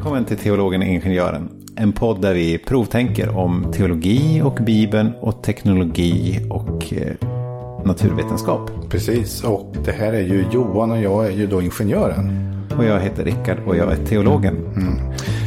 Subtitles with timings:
[0.00, 1.48] Välkommen till Teologen och Ingenjören.
[1.76, 7.28] En podd där vi provtänker om teologi och Bibeln och teknologi och eh,
[7.84, 8.70] naturvetenskap.
[8.90, 12.30] Precis, och det här är ju Johan och jag är ju då ingenjören.
[12.78, 14.56] Och jag heter Rickard och jag är teologen.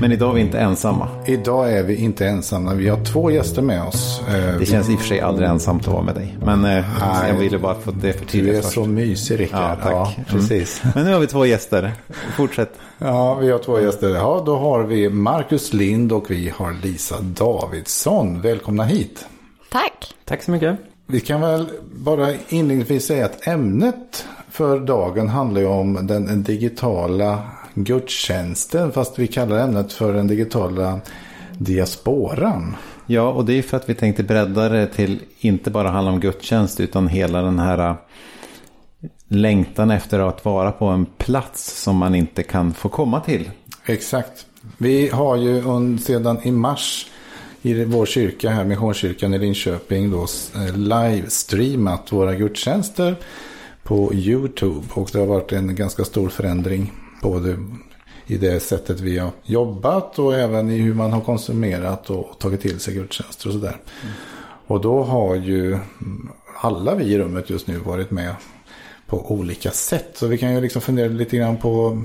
[0.03, 1.07] Men idag är vi inte ensamma.
[1.25, 4.21] Idag är vi inte ensamma, vi har två gäster med oss.
[4.27, 6.37] Eh, Det känns i och för sig aldrig ensamt att vara med dig.
[6.45, 7.29] Men eh, Nej.
[7.29, 8.73] jag ville bara få det Du är förtydligat först.
[8.75, 9.77] så mysig Rickard.
[9.83, 10.17] Ja, tack.
[10.17, 10.25] Mm.
[10.29, 10.81] precis.
[10.95, 11.91] Men nu har vi två gäster.
[12.37, 12.73] Fortsätt.
[12.97, 14.09] Ja, vi har två gäster.
[14.09, 18.41] Ja, då har vi Marcus Lind och vi har Lisa Davidsson.
[18.41, 19.25] Välkomna hit.
[19.71, 20.13] Tack.
[20.25, 20.79] Tack så mycket.
[21.07, 27.39] Vi kan väl bara inledningsvis säga att ämnet för dagen handlar ju om den digitala
[27.73, 28.91] gudstjänsten.
[28.91, 30.99] Fast vi kallar ämnet för den digitala
[31.57, 32.75] diasporan.
[33.05, 36.19] Ja, och det är för att vi tänkte bredda det till inte bara handla om
[36.19, 37.95] gudstjänst utan hela den här äh,
[39.27, 43.49] längtan efter att vara på en plats som man inte kan få komma till.
[43.85, 44.45] Exakt.
[44.77, 45.63] Vi har ju
[45.97, 47.07] sedan i mars
[47.61, 53.15] i vår kyrka här, Missionskyrkan i Linköping, då eh, livestreamat våra gudstjänster
[53.83, 54.87] på YouTube.
[54.93, 56.91] Och det har varit en ganska stor förändring
[57.23, 57.57] både
[58.27, 62.61] i det sättet vi har jobbat och även i hur man har konsumerat och tagit
[62.61, 63.77] till sig gudstjänster och sådär.
[64.67, 66.29] Och då har ju mm,
[66.61, 68.35] alla vi i rummet just nu varit med
[69.07, 70.09] på olika sätt.
[70.13, 72.01] Så vi kan ju liksom fundera lite grann på,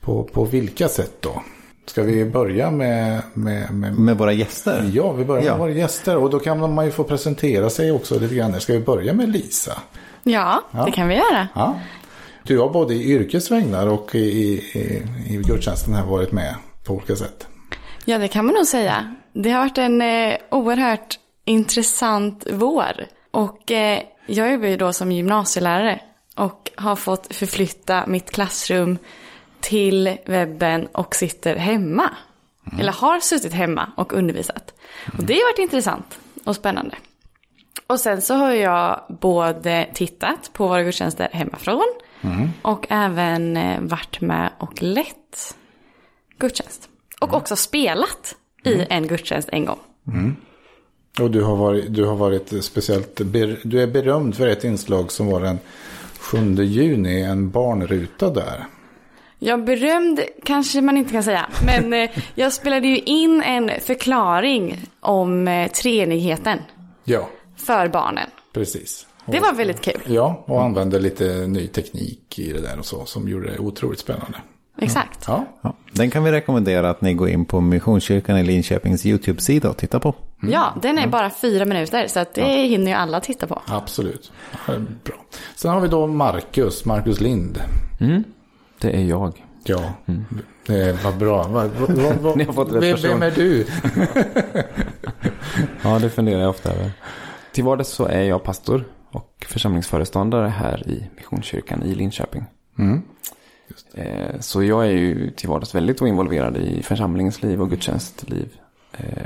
[0.00, 1.42] på, på vilka sätt då.
[1.86, 4.90] Ska vi börja med, med, med Med våra gäster.
[4.94, 5.56] Ja, vi börjar med Ja.
[5.56, 6.16] våra gäster.
[6.16, 8.60] Och då kan man ju få presentera sig också lite grann.
[8.60, 9.72] Ska vi börja med Lisa?
[10.22, 10.84] Ja, Ja.
[10.84, 11.48] det kan vi göra.
[11.54, 11.80] Ja.
[12.48, 17.16] Du har både i yrkesvägnar och i, i, i gudstjänsten här varit med på olika
[17.16, 17.46] sätt.
[18.04, 19.14] Ja, det kan man nog säga.
[19.32, 23.06] Det har varit en eh, oerhört intressant vår.
[23.30, 26.00] Och eh, jag jobbar ju då som gymnasielärare
[26.36, 28.98] och har fått förflytta mitt klassrum
[29.60, 32.10] till webben och sitter hemma.
[32.80, 34.74] Eller har suttit hemma och undervisat.
[35.18, 36.96] Och det har varit intressant och spännande.
[37.86, 41.94] Och sen så har jag både tittat på våra gudstjänster hemifrån
[42.62, 45.56] och även eh, varit med och lett
[46.38, 46.88] gudstjänst.
[47.20, 48.34] Och också spelat
[48.64, 49.78] i en gudstjänst en gång.
[51.20, 53.20] Och du har varit, du har varit speciellt,
[53.64, 55.58] du är berömd för ett inslag som var den
[56.18, 58.64] 7 juni, en barnruta där.
[59.38, 61.46] Jag berömd kanske man inte kan säga.
[61.66, 66.58] Men eh, jag spelade ju in en förklaring om eh, treenigheten
[67.04, 68.30] Ja, för barnen.
[68.52, 69.06] precis.
[69.32, 70.00] Det var väldigt kul.
[70.06, 73.98] Ja, och använde lite ny teknik i det där och så som gjorde det otroligt
[74.00, 74.38] spännande.
[74.80, 75.24] Exakt.
[75.26, 79.70] Ja, Ja, den kan vi rekommendera att ni går in på Missionskyrkan i Linköpings YouTube-sida
[79.70, 80.14] och tittar på.
[80.42, 83.62] Ja, den är bara fyra minuter så att det hinner ju alla titta på.
[83.66, 84.32] absolut.
[84.66, 84.72] Ja,
[85.04, 85.14] Bra.
[85.56, 87.62] Sen har vi då Marcus, Marcus Lind.
[88.00, 88.24] Mm,
[88.80, 89.44] det är jag.
[89.64, 89.92] Ja,
[90.66, 91.42] det var bra.
[91.48, 93.10] Vad, vad, vad, Ni har fått rätt vem, person.
[93.10, 93.66] vem är du?
[95.82, 96.90] Ja, det funderar jag ofta över.
[97.52, 98.84] Till vardags så är jag pastor
[99.46, 102.44] församlingsföreståndare här i Missionskyrkan i Linköping.
[103.94, 108.48] Eh, Så jag är ju till vardags väldigt involverad i församlingens liv och gudstjänstliv.
[108.92, 109.22] Eh,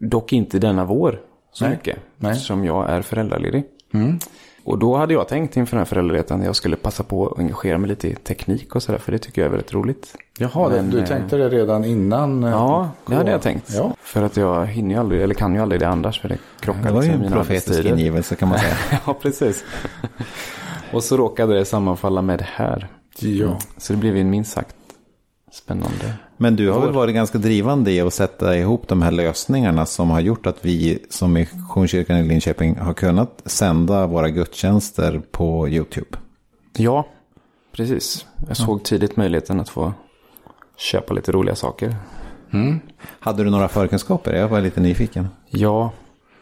[0.00, 1.20] Dock inte denna vår
[1.52, 1.98] så Nej, mycket.
[2.16, 2.32] nej.
[2.32, 3.64] Eftersom jag är föräldraledig.
[4.68, 7.38] Och då hade jag tänkt inför den här föräldraledigheten att jag skulle passa på att
[7.38, 8.98] engagera mig lite i teknik och sådär.
[8.98, 10.16] För det tycker jag är väldigt roligt.
[10.38, 12.44] Jaha, Men, du eh, tänkte det redan innan?
[12.44, 13.74] eh, Ja, det hade jag tänkt.
[13.74, 13.94] Ja.
[14.00, 16.20] För att jag hinner ju aldrig, eller kan ju aldrig det annars.
[16.20, 18.74] För det krockar Det var ju liksom med en profetisk ingivelse kan man säga.
[19.06, 19.64] ja, precis.
[20.92, 22.88] och så råkade det sammanfalla med det här.
[23.18, 23.58] Ja.
[23.76, 24.76] Så det blev ju en minst sagt
[25.58, 26.14] spännande.
[26.36, 30.10] Men du har väl varit ganska drivande i att sätta ihop de här lösningarna som
[30.10, 36.18] har gjort att vi som Missionskyrkan i Linköping har kunnat sända våra gudstjänster på YouTube.
[36.76, 37.08] Ja,
[37.72, 38.26] precis.
[38.48, 39.92] Jag såg tidigt möjligheten att få
[40.76, 41.96] köpa lite roliga saker.
[43.20, 44.34] Hade du några förkunskaper?
[44.34, 45.28] Jag var lite nyfiken.
[45.48, 45.92] Ja,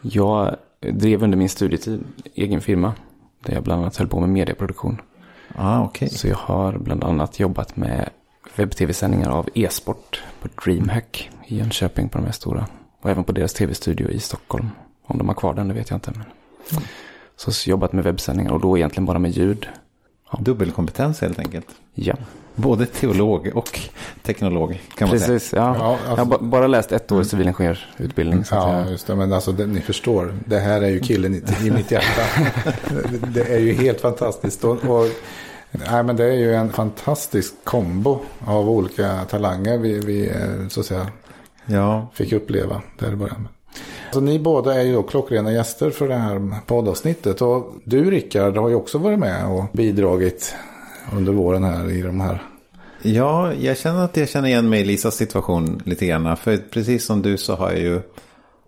[0.01, 2.03] jag drev under min studietid
[2.35, 2.93] egen firma.
[3.45, 5.01] Där jag bland annat höll på med medieproduktion.
[5.55, 6.09] Ah, okej.
[6.09, 8.09] Så jag har bland annat jobbat med
[8.55, 12.67] webb-tv-sändningar av e-sport på DreamHack i Jönköping på de här stora.
[13.01, 14.69] Och även på deras tv-studio i Stockholm.
[15.05, 16.11] Om de har kvar den, det vet jag inte.
[16.15, 16.23] Men.
[17.35, 19.67] Så jobbat med webbsändningar och då egentligen bara med ljud.
[20.39, 21.67] Dubbelkompetens helt enkelt.
[21.93, 22.15] Ja,
[22.55, 23.79] Både teolog och
[24.23, 25.27] teknolog kan man säga.
[25.29, 25.53] precis.
[25.53, 25.75] Ja.
[25.79, 28.45] Ja, alltså- Jag har ba- bara läst ett år civilingenjörutbildning.
[28.45, 29.15] Så att Ja, jag, just det.
[29.15, 30.33] Men alltså, det, ni förstår.
[30.45, 32.21] Det här är ju killen i, i mitt hjärta.
[33.11, 34.63] det, det är ju helt fantastiskt.
[34.63, 35.05] Och, och,
[35.71, 40.79] nej, men det är ju en fantastisk kombo av olika talanger vi, vi eh, så
[40.79, 41.07] att säga,
[41.65, 43.47] Ja, fick uppleva där i början.
[44.13, 47.41] Så ni båda är ju då klockrena gäster för det här poddavsnittet.
[47.41, 50.55] Och du Rickard har ju också varit med och bidragit
[51.13, 52.43] under våren här i de här
[53.01, 56.37] Ja, jag känner att jag känner igen mig i Lisas situation lite grann.
[56.37, 58.01] För precis som du så har jag ju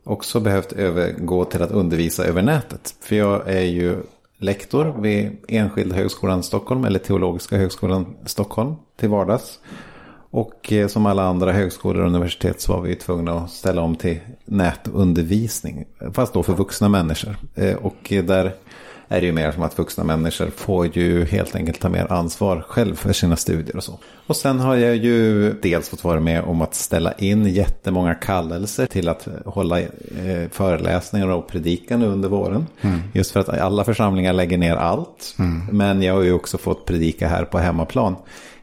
[0.04, 2.96] också behövt övergå till att undervisa över nätet.
[3.02, 3.98] För jag är ju
[4.40, 9.60] lektor vid Enskilda högskolan Stockholm eller Teologiska högskolan Stockholm till vardags.
[10.32, 13.96] Och eh, som alla andra högskolor och universitet så var vi tvungna att ställa om
[13.96, 15.86] till nätundervisning.
[16.14, 17.36] Fast då för vuxna människor.
[17.56, 18.56] Eh, och eh, där
[19.12, 22.66] är det ju mer som att vuxna människor får ju helt enkelt ta mer ansvar
[22.68, 24.00] själv för sina studier och så.
[24.28, 28.86] Och sen har jag ju dels fått vara med om att ställa in jättemånga kallelser
[28.86, 29.88] till att hålla eh,
[30.52, 32.68] föreläsningar och predikan under våren.
[32.82, 33.00] Mm.
[33.14, 35.36] Just för att alla församlingar lägger ner allt.
[35.40, 35.62] Mm.
[35.72, 38.16] Men jag har ju också fått predika här på hemmaplan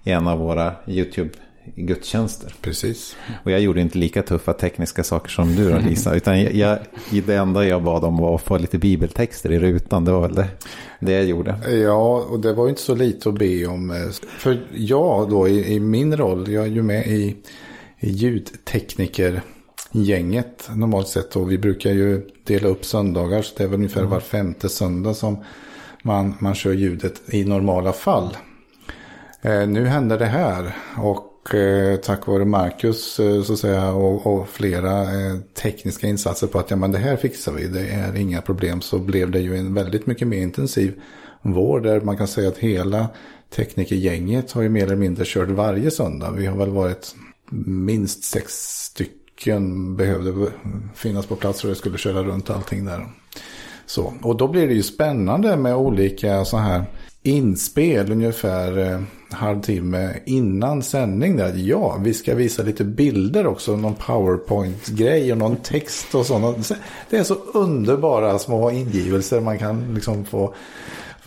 [0.05, 1.31] i en av våra YouTube
[1.75, 2.55] gudstjänster.
[2.61, 3.17] Precis.
[3.45, 6.15] Och jag gjorde inte lika tuffa tekniska saker som du då Lisa.
[6.17, 6.79] Utan jag, jag,
[7.27, 10.05] det enda jag bad om var att få lite bibeltexter i rutan.
[10.05, 10.49] Det var väl det,
[11.01, 11.71] det jag gjorde.
[11.71, 13.91] Ja, och det var inte så lite att be om.
[13.91, 13.97] Eh,
[14.39, 17.37] för jag då i, i min roll, jag är ju med i,
[18.01, 21.37] i ljudteknikergänget normalt sett.
[21.37, 23.43] Och vi brukar ju dela upp söndagar.
[23.43, 25.45] Så det är väl ungefär var femte söndag som
[26.03, 28.37] man, man kör ljudet i normala fall.
[29.43, 34.27] Eh, nu händer det här och Eh, tack vare Marcus eh, så att säga, och,
[34.27, 38.17] och flera eh, tekniska insatser på att ja, men det här fixar vi, det är
[38.17, 41.01] inga problem, så blev det ju en väldigt mycket mer intensiv
[41.43, 43.09] vår där man kan säga att hela
[43.51, 46.31] teknikergänget har ju mer eller mindre kört varje söndag.
[46.31, 47.15] Vi har väl varit
[47.67, 48.53] minst sex
[48.83, 50.51] stycken behövde
[50.95, 53.07] finnas på plats och det skulle köra runt allting där.
[53.87, 56.85] Så, och då blir det ju spännande med olika så här
[57.27, 59.01] inspel ungefär eh,
[59.31, 61.37] halvtimme innan sändning.
[61.37, 61.53] Där.
[61.57, 63.77] Ja, vi ska visa lite bilder också.
[63.77, 66.73] Någon powerpoint-grej och någon text och sånt.
[67.11, 70.55] Det är så underbara små ingivelser man kan liksom få.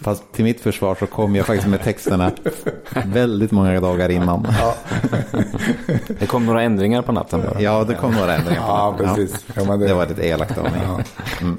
[0.02, 2.32] Fast till mitt försvar så kom jag faktiskt med texterna
[3.06, 4.48] väldigt många dagar innan.
[4.60, 4.76] Ja.
[6.20, 7.42] det kom några ändringar på natten.
[7.42, 7.62] Bara.
[7.62, 8.62] Ja, det kom några ändringar.
[8.62, 9.46] Ja, precis.
[9.56, 9.88] Ja, det...
[9.88, 9.94] det...
[9.94, 10.82] var lite elakt av mig.
[10.84, 11.00] Ja.
[11.42, 11.58] Mm.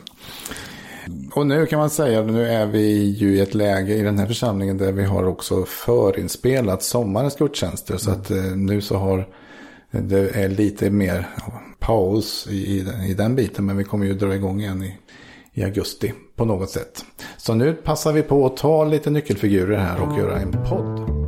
[1.35, 4.27] Och nu kan man säga, nu är vi ju i ett läge i den här
[4.27, 7.97] församlingen där vi har också förinspelat sommarens gudstjänster.
[7.97, 9.29] Så att eh, nu så har
[9.91, 11.27] det är lite mer
[11.79, 13.67] paus i, i, den biten.
[13.67, 14.97] Men vi kommer ju dra igång igen i,
[15.53, 17.05] i augusti på något sätt.
[17.37, 21.21] Så nu passar vi på att ta lite nyckelfigurer här och göra en podd.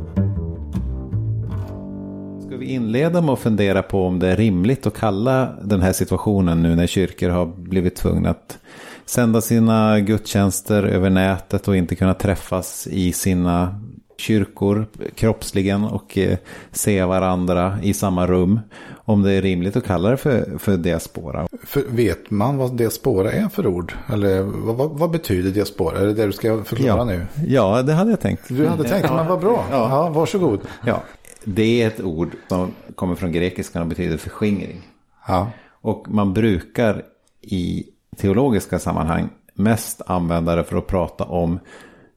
[2.47, 5.93] Ska vi inleda med att fundera på om det är rimligt att kalla den här
[5.93, 8.59] situationen nu när kyrkor har blivit tvungna att
[9.05, 13.81] sända sina gudstjänster över nätet och inte kunna träffas i sina
[14.17, 16.37] kyrkor kroppsligen och eh,
[16.71, 18.59] se varandra i samma rum.
[19.05, 21.47] Om det är rimligt att kalla det för, för diaspora.
[21.63, 23.93] För vet man vad diaspora är för ord?
[24.13, 25.97] Eller vad, vad, vad betyder diaspora?
[25.97, 27.05] Är det det du ska förklara ja.
[27.05, 27.25] nu?
[27.47, 28.43] Ja, det hade jag tänkt.
[28.47, 29.15] Du hade tänkt, ja.
[29.15, 29.65] men vad bra.
[29.71, 29.89] Ja.
[29.89, 30.59] Ja, varsågod.
[30.85, 31.03] Ja,
[31.43, 34.81] det är ett ord som kommer från grekiskan och betyder förskingring.
[35.27, 35.51] Ja.
[35.81, 37.03] Och man brukar
[37.41, 41.59] i teologiska sammanhang mest använda det för att prata om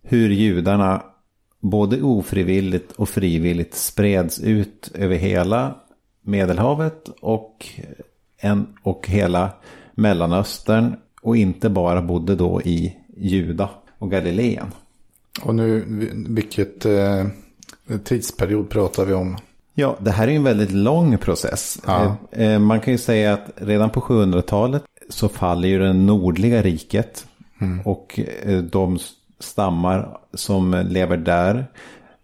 [0.02, 1.02] hur judarna
[1.60, 5.75] både ofrivilligt och frivilligt spreds ut över hela
[6.22, 7.66] Medelhavet och,
[8.38, 9.50] en, och hela
[9.94, 14.66] Mellanöstern och inte bara bodde då i Juda och Galileen.
[15.42, 15.84] Och nu,
[16.28, 17.26] vilket eh,
[18.04, 19.37] tidsperiod pratar vi om?
[19.75, 21.78] Ja, det här är en väldigt lång process.
[21.87, 22.16] Ja.
[22.30, 26.62] Eh, eh, man kan ju säga att redan på 700-talet så faller ju det nordliga
[26.62, 27.26] riket.
[27.60, 27.80] Mm.
[27.80, 28.98] Och eh, de
[29.38, 31.66] stammar som lever där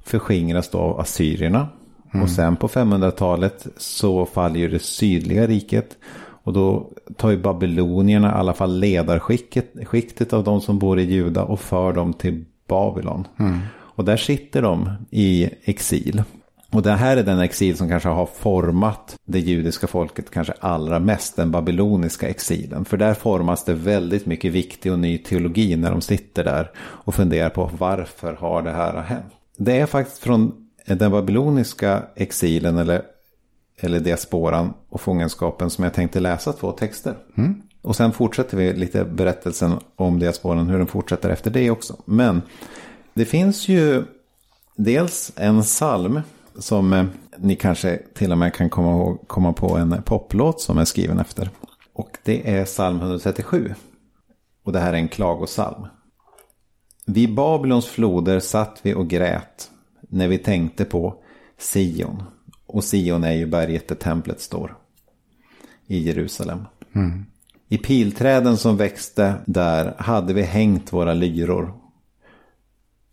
[0.05, 1.69] förskingras då av assyrierna.
[2.13, 2.23] Mm.
[2.23, 5.97] Och sen på 500-talet så faller ju det sydliga riket.
[6.45, 11.45] Och då tar ju babylonierna i alla fall ledarskiktet av de som bor i Juda
[11.45, 13.27] och för dem till Babylon.
[13.39, 13.59] Mm.
[13.75, 16.23] Och där sitter de i exil.
[16.73, 20.99] Och det här är den exil som kanske har format det judiska folket kanske allra
[20.99, 22.85] mest, den babyloniska exilen.
[22.85, 27.15] För där formas det väldigt mycket viktig och ny teologi när de sitter där och
[27.15, 29.33] funderar på varför har det här hänt.
[29.57, 30.53] Det är faktiskt från
[30.87, 33.03] den babyloniska exilen eller,
[33.81, 37.15] eller diasporan och fångenskapen som jag tänkte läsa två texter.
[37.37, 37.63] Mm.
[37.83, 41.97] Och sen fortsätter vi lite berättelsen om diasporan, hur den fortsätter efter det också.
[42.05, 42.43] Men
[43.15, 44.05] det finns ju
[44.77, 46.21] dels en psalm
[46.59, 47.05] som eh,
[47.39, 51.19] ni kanske till och med kan komma, ihåg, komma på en poplåt som är skriven
[51.19, 51.51] efter.
[51.93, 53.75] Och det är psalm 137.
[54.65, 55.87] Och det här är en klagosalm.
[57.07, 61.15] Vid Babylons floder satt vi och grät när vi tänkte på
[61.59, 62.23] Sion.
[62.67, 64.77] Och Sion är ju berget där templet står.
[65.87, 66.65] I Jerusalem.
[66.95, 67.27] Mm.
[67.69, 71.75] I pilträden som växte där hade vi hängt våra lyror.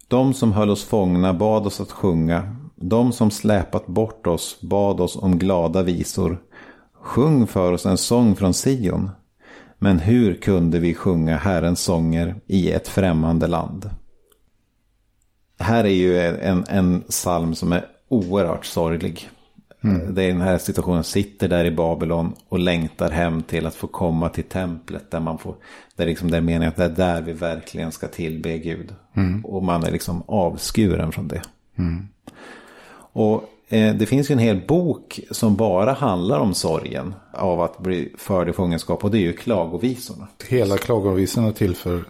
[0.07, 5.01] De som höll oss fångna bad oss att sjunga De som släpat bort oss bad
[5.01, 6.41] oss om glada visor.
[6.93, 9.09] Sjung för oss en sång från Sion.
[9.77, 13.89] Men hur kunde vi sjunga Herrens sånger i ett främmande land?
[15.59, 19.29] Här är ju en, en psalm som är oerhört sorglig.
[19.81, 20.15] Mm.
[20.15, 23.87] Det är den här situationen, sitter där i Babylon och längtar hem till att få
[23.87, 25.11] komma till templet.
[25.11, 25.55] Där man får,
[25.95, 28.95] där liksom det är meningen att det är där vi verkligen ska tillbe Gud.
[29.13, 29.45] Mm.
[29.45, 31.41] Och man är liksom avskuren från det.
[31.77, 32.07] Mm.
[33.19, 37.79] Och eh, det finns ju en hel bok som bara handlar om sorgen av att
[37.79, 39.03] bli förd i fångenskap.
[39.03, 40.27] Och det är ju klagovisorna.
[40.49, 42.03] Hela klagovisorna tillför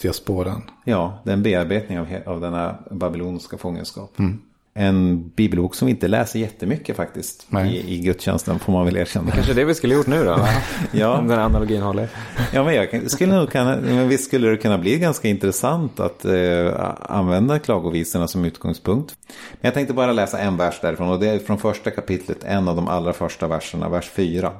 [0.00, 0.62] diasporan.
[0.84, 4.18] Ja, det är en bearbetning av, av denna babyloniska fångenskap.
[4.18, 4.38] Mm
[4.76, 7.46] en bibelbok som vi inte läser jättemycket faktiskt.
[7.66, 9.30] I, I gudstjänsten får man väl erkänna.
[9.30, 10.46] Kanske det vi skulle gjort nu då?
[10.92, 11.18] ja.
[11.18, 12.08] Om den analogin håller.
[12.52, 16.24] Ja, men, jag skulle nog kunna, men visst skulle det kunna bli ganska intressant att
[16.24, 19.14] eh, använda klagovisorna som utgångspunkt.
[19.52, 22.68] Men jag tänkte bara läsa en vers därifrån och det är från första kapitlet, en
[22.68, 24.52] av de allra första verserna, vers 4.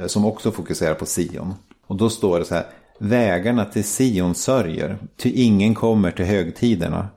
[0.00, 1.54] Eh, som också fokuserar på Sion.
[1.86, 2.64] Och då står det så här.
[2.98, 7.08] Vägarna till Sion sörjer, ty ingen kommer till högtiderna.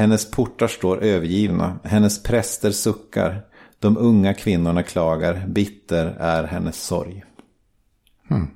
[0.00, 3.42] Hennes portar står övergivna, hennes präster suckar,
[3.78, 7.24] de unga kvinnorna klagar, bitter är hennes sorg.
[8.28, 8.50] Hmm.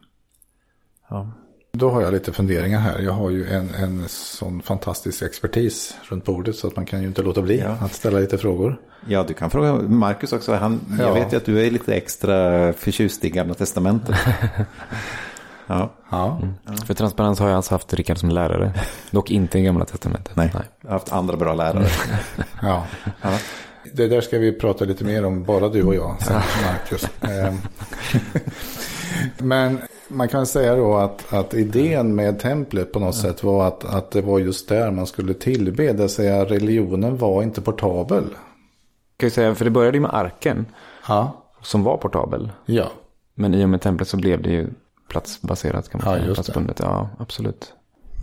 [1.11, 1.31] Ja.
[1.73, 2.99] Då har jag lite funderingar här.
[2.99, 7.07] Jag har ju en, en sån fantastisk expertis runt bordet så att man kan ju
[7.09, 7.77] inte låta bli ja.
[7.81, 8.81] att ställa lite frågor.
[9.09, 10.55] Ja, du kan fråga Marcus också.
[10.55, 11.05] Han, ja.
[11.05, 14.17] Jag vet ju att du är lite extra förtjust i Gamla Testamentet.
[15.67, 15.91] Ja.
[16.11, 16.39] Ja.
[16.43, 16.77] Mm.
[16.77, 18.73] För transparens har jag alltså haft Rickard som lärare.
[19.11, 20.37] Dock inte i Gamla Testamentet.
[20.37, 20.63] Nej, Nej.
[20.81, 21.87] jag har haft andra bra lärare.
[22.63, 22.87] ja.
[23.23, 23.39] ja.
[23.93, 26.17] Det där ska vi prata lite mer om, bara du och jag,
[26.65, 27.09] Marcus.
[27.21, 27.59] Ehm.
[29.39, 29.79] Men
[30.09, 34.11] man kan säga då att, att idén med templet på något sätt var att, att
[34.11, 35.87] det var just där man skulle tillbe.
[35.87, 38.25] Det vill säga religionen var inte portabel.
[39.17, 40.67] Kan jag säga, för det började ju med arken.
[41.09, 41.45] Ja.
[41.63, 42.53] Som var portabel.
[42.67, 42.91] Ja.
[43.35, 44.69] Men i och med templet så blev det ju
[45.09, 46.35] platsbaserat kan man ja, säga.
[46.35, 46.85] Platsbundet, det.
[46.85, 47.73] ja absolut.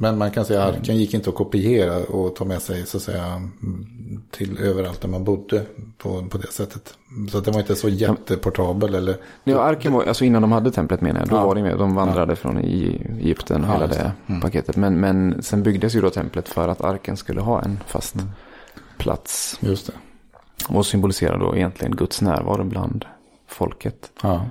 [0.01, 2.97] Men man kan säga att arken gick inte att kopiera och ta med sig så
[2.97, 3.49] att säga
[4.31, 5.65] till överallt där man bodde
[5.97, 6.93] på, på det sättet.
[7.31, 9.17] Så att det var inte så jätteportabel eller.
[9.43, 11.45] Ja, arken var, alltså innan de hade templet menar jag, då ja.
[11.45, 11.77] var det med.
[11.77, 12.35] De vandrade ja.
[12.35, 14.41] från Egypten och ja, hela det mm.
[14.41, 14.75] paketet.
[14.75, 18.29] Men, men sen byggdes ju då templet för att arken skulle ha en fast mm.
[18.97, 19.57] plats.
[19.61, 19.93] Just det.
[20.69, 23.05] Och symboliserar då egentligen Guds närvaro bland
[23.47, 24.11] folket.
[24.21, 24.45] Ja.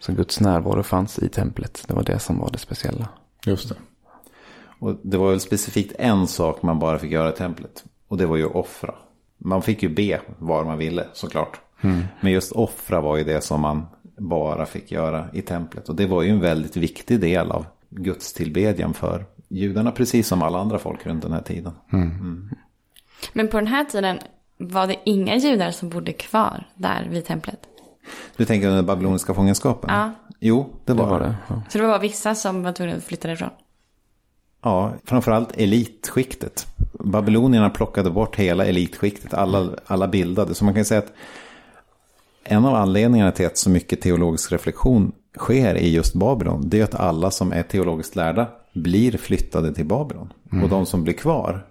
[0.00, 1.84] Så Guds närvaro fanns i templet.
[1.88, 3.08] Det var det som var det speciella.
[3.46, 3.74] Just det.
[4.78, 7.84] Och det var väl specifikt en sak man bara fick göra i templet.
[8.08, 8.94] Och det var ju offra.
[9.38, 11.60] Man fick ju be var man ville såklart.
[11.80, 12.04] Mm.
[12.20, 13.86] Men just offra var ju det som man
[14.16, 15.88] bara fick göra i templet.
[15.88, 19.92] Och det var ju en väldigt viktig del av Guds tillbedjan för judarna.
[19.92, 21.72] Precis som alla andra folk runt den här tiden.
[21.92, 22.10] Mm.
[22.10, 22.50] Mm.
[23.32, 24.18] Men på den här tiden
[24.56, 27.58] var det inga judar som bodde kvar där vid templet?
[28.36, 29.90] Du tänker under babyloniska fångenskapen?
[29.92, 30.12] Ja.
[30.40, 31.10] Jo, det var det.
[31.10, 31.34] Var det.
[31.48, 31.62] Ja.
[31.68, 33.50] Så det var bara vissa som var tvungna att flytta därifrån?
[34.62, 36.66] Ja, framförallt elitskiktet.
[36.92, 40.54] Babylonierna plockade bort hela elitskiktet, alla, alla bildade.
[40.54, 41.12] Så man kan säga att
[42.44, 46.84] en av anledningarna till att så mycket teologisk reflektion sker i just Babylon, det är
[46.84, 50.32] att alla som är teologiskt lärda blir flyttade till Babylon.
[50.52, 50.64] Mm.
[50.64, 51.66] Och de som blir kvar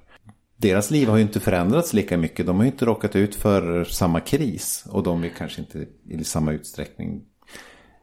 [0.58, 2.46] deras liv har ju inte förändrats lika mycket.
[2.46, 4.86] De har ju inte råkat ut för samma kris.
[4.90, 7.22] Och de är kanske inte i samma utsträckning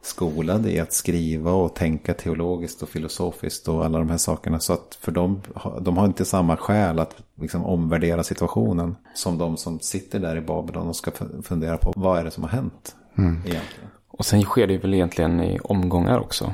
[0.01, 4.59] skolade i att skriva och tänka teologiskt och filosofiskt och alla de här sakerna.
[4.59, 5.41] Så att för dem,
[5.81, 10.41] de har inte samma skäl att liksom omvärdera situationen som de som sitter där i
[10.41, 11.11] Babylon och ska
[11.43, 13.33] fundera på vad är det som har hänt mm.
[13.37, 13.89] egentligen.
[14.07, 16.53] Och sen sker det väl egentligen i omgångar också.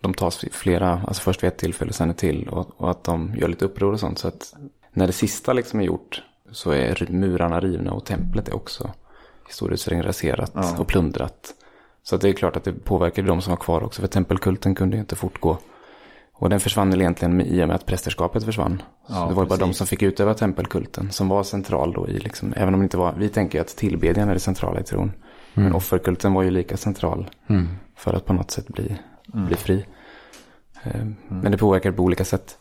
[0.00, 3.34] De tas flera, alltså först vid ett tillfälle, sen ett till och, och att de
[3.36, 4.18] gör lite uppror och sånt.
[4.18, 4.54] Så att
[4.94, 8.90] när det sista liksom är gjort så är murarna rivna och templet är också
[9.48, 10.78] i stor utsträckning raserat ja.
[10.78, 11.54] och plundrat.
[12.02, 14.96] Så det är klart att det påverkade de som var kvar också, för tempelkulten kunde
[14.96, 15.58] ju inte fortgå.
[16.32, 18.82] Och den försvann väl egentligen i och med att prästerskapet försvann.
[19.06, 19.48] Så ja, det var precis.
[19.48, 22.84] bara de som fick utöva tempelkulten som var central då i, liksom, även om det
[22.84, 25.02] inte var, vi tänker att tillbedjan är det centrala i tron.
[25.02, 25.12] Mm.
[25.54, 27.68] Men offerkulten var ju lika central mm.
[27.96, 28.98] för att på något sätt bli,
[29.34, 29.46] mm.
[29.46, 29.86] bli fri.
[30.82, 32.58] Eh, men det påverkade på olika sätt.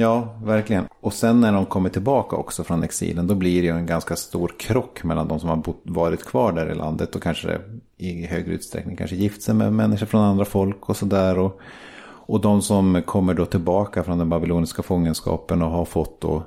[0.00, 0.84] Ja, verkligen.
[1.00, 4.16] Och sen när de kommer tillbaka också från exilen, då blir det ju en ganska
[4.16, 7.58] stor krock mellan de som har varit kvar där i landet och kanske
[7.96, 11.38] i högre utsträckning kanske gift sig med människor från andra folk och sådär.
[11.38, 11.60] Och,
[12.02, 16.42] och de som kommer då tillbaka från den babyloniska fångenskapen och har fått då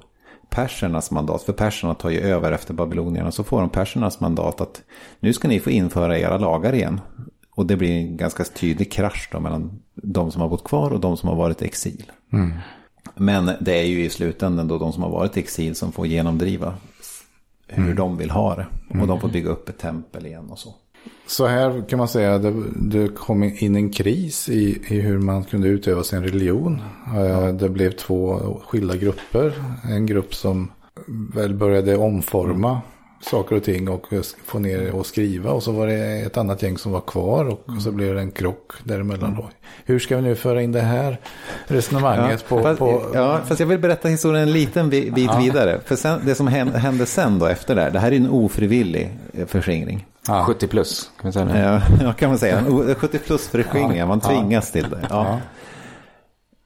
[0.50, 1.44] persernas mandat.
[1.44, 3.32] För perserna tar ju över efter babylonierna.
[3.32, 4.82] Så får de persernas mandat att
[5.20, 7.02] nu ska ni få införa era lagar igen.
[7.56, 11.00] Och det blir en ganska tydlig krasch då mellan de som har bott kvar och
[11.00, 12.12] de som har varit i exil.
[12.34, 12.54] Mm.
[13.16, 16.08] Men det är ju i slutändan då de som har varit i exil som får
[16.08, 16.74] genomdriva
[17.68, 17.96] hur mm.
[17.96, 18.66] de vill ha det.
[18.90, 19.08] Och mm.
[19.08, 20.76] de får bygga upp ett tempel igen och så.
[21.28, 25.44] Så här kan man säga, det, det kom in en kris i, i hur man
[25.44, 26.82] kunde utöva sin religion.
[27.14, 27.26] Ja.
[27.26, 29.54] Eh, det blev två skilda grupper.
[29.84, 30.72] En grupp som
[31.34, 32.82] väl började omforma
[33.24, 34.08] saker och ting och
[34.46, 35.52] få ner och skriva.
[35.52, 38.32] Och så var det ett annat gäng som var kvar och så blev det en
[38.32, 39.36] krock däremellan.
[39.36, 39.50] Då.
[39.86, 41.18] Hur ska vi nu föra in det här
[41.68, 43.06] resonemanget ja, på, fast, på...
[43.14, 45.38] Ja, fast jag vill berätta historien en liten bit ja.
[45.38, 45.80] vidare.
[45.86, 49.10] För sen, det som hände sen då efter det här, det här är en ofrivillig
[49.34, 50.06] eh, förskingring.
[50.28, 50.44] Ja.
[50.48, 51.82] 70 plus, kan man säga det?
[52.04, 52.64] Ja, kan man säga.
[52.98, 55.08] 70 plus förskingring, man tvingas till det.
[55.10, 55.40] Ja.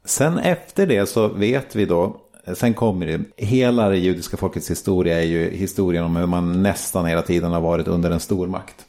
[0.06, 2.18] Sen efter det så vet vi då
[2.56, 7.06] Sen kommer det, hela det judiska folkets historia är ju historien om hur man nästan
[7.06, 8.87] hela tiden har varit under en stormakt.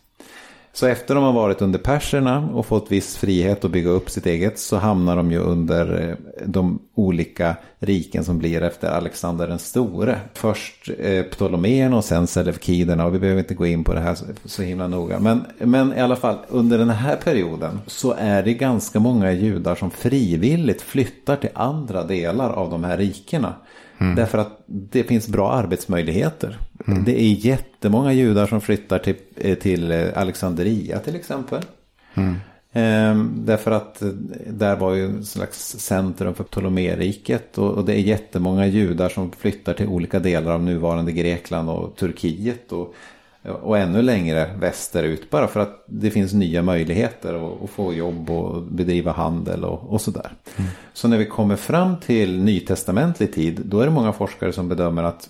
[0.72, 4.26] Så efter de har varit under perserna och fått viss frihet att bygga upp sitt
[4.26, 9.58] eget så hamnar de ju under eh, de olika riken som blir efter Alexander den
[9.58, 10.20] store.
[10.34, 14.62] Först eh, och sen Selevkiderna och vi behöver inte gå in på det här så
[14.62, 15.18] himla noga.
[15.18, 19.74] Men, men i alla fall under den här perioden så är det ganska många judar
[19.74, 23.54] som frivilligt flyttar till andra delar av de här rikena.
[23.98, 24.14] Mm.
[24.14, 26.58] Därför att det finns bra arbetsmöjligheter.
[26.86, 27.04] Mm.
[27.04, 31.62] Det är jättemånga judar som flyttar till, eh, till eh, Alexandria till exempel.
[32.14, 32.34] Mm.
[32.72, 34.08] Ehm, därför att eh,
[34.46, 37.58] där var ju en slags centrum för Ptolemeriket.
[37.58, 41.96] Och, och det är jättemånga judar som flyttar till olika delar av nuvarande Grekland och
[41.96, 42.72] Turkiet.
[42.72, 42.94] Och,
[43.42, 48.62] och ännu längre västerut bara för att det finns nya möjligheter att, få jobb och
[48.62, 50.30] bedriva handel och, och sådär.
[50.56, 50.70] Mm.
[50.92, 55.02] Så när vi kommer fram till nytestamentlig tid då är det många forskare som bedömer
[55.02, 55.28] att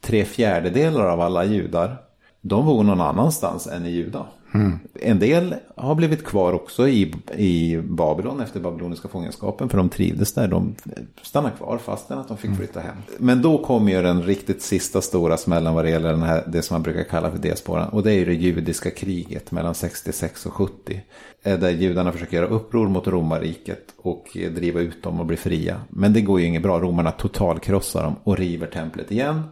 [0.00, 1.96] tre fjärdedelar av alla judar
[2.40, 4.26] de bor någon annanstans än i Juda.
[4.54, 4.78] Mm.
[4.94, 9.68] En del har blivit kvar också i, i Babylon efter babyloniska fångenskapen.
[9.68, 10.48] För de trivdes där.
[10.48, 10.74] De
[11.22, 12.58] stannade kvar fastän att de fick mm.
[12.58, 12.96] flytta hem.
[13.18, 16.62] Men då kommer ju den riktigt sista stora smällen vad det gäller den här, det
[16.62, 17.88] som man brukar kalla för diasporan.
[17.88, 21.02] Och det är ju det judiska kriget mellan 66 och 70.
[21.42, 25.80] Där judarna försöker göra uppror mot romarriket och driva ut dem och bli fria.
[25.88, 26.80] Men det går ju inget bra.
[26.80, 29.42] Romarna totalkrossar dem och river templet igen.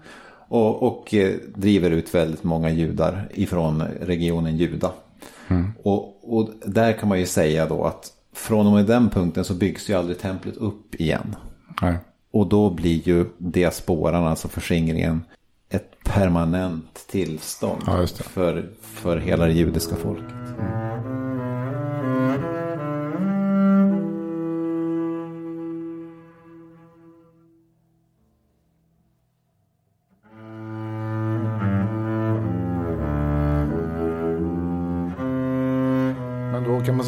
[0.48, 4.92] Och, och eh, driver ut väldigt många judar ifrån regionen Juda.
[5.48, 5.72] Mm.
[5.82, 9.54] Och, och där kan man ju säga då att från och med den punkten så
[9.54, 11.37] byggs ju aldrig templet upp igen.
[11.82, 11.96] Nej.
[12.30, 15.22] Och då blir ju diasporan, alltså förskingringen,
[15.70, 20.34] ett permanent tillstånd ja, för, för hela det judiska folket.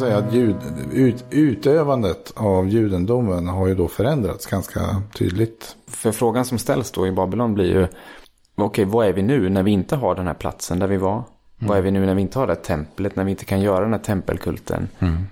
[0.01, 0.55] Säga att ljud,
[0.93, 5.75] ut, utövandet av judendomen har ju då förändrats ganska tydligt.
[5.87, 9.49] För frågan som ställs då i Babylon blir ju, okej okay, vad är vi nu
[9.49, 11.13] när vi inte har den här platsen där vi var?
[11.13, 11.25] Mm.
[11.57, 13.61] Vad är vi nu när vi inte har det här templet, när vi inte kan
[13.61, 14.87] göra den här tempelkulten?
[14.99, 15.23] Mm.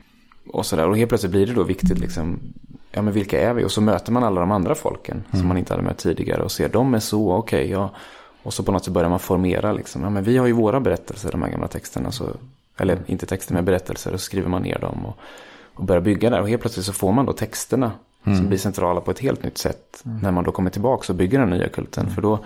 [0.54, 2.40] Och sådär, och helt plötsligt blir det då viktigt liksom,
[2.92, 3.64] ja men vilka är vi?
[3.64, 5.40] Och så möter man alla de andra folken mm.
[5.40, 7.92] som man inte hade mött tidigare och ser, de är så, okej, okay, ja.
[8.44, 10.80] Och så på något sätt börjar man formera liksom, ja men vi har ju våra
[10.80, 12.26] berättelser, de här gamla texterna, så
[12.80, 14.13] eller inte texter med berättelser.
[14.13, 15.18] Och så skriver man ner dem och,
[15.74, 16.42] och börjar bygga där.
[16.42, 17.92] Och helt plötsligt så får man då texterna.
[18.24, 18.38] Mm.
[18.38, 20.02] Som blir centrala på ett helt nytt sätt.
[20.06, 20.18] Mm.
[20.18, 22.04] När man då kommer tillbaka och bygger den nya kulten.
[22.04, 22.15] Mm.
[22.15, 22.39] För då,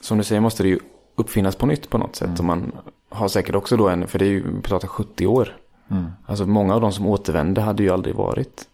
[0.00, 0.78] som du säger, måste det ju
[1.14, 2.38] uppfinnas på nytt på något sätt.
[2.38, 2.72] Och man
[3.08, 5.56] har säkert också då en, för det är ju, vi pratar 70 år.
[5.90, 6.06] Mm.
[6.26, 8.68] Alltså många av de som återvände hade ju aldrig varit.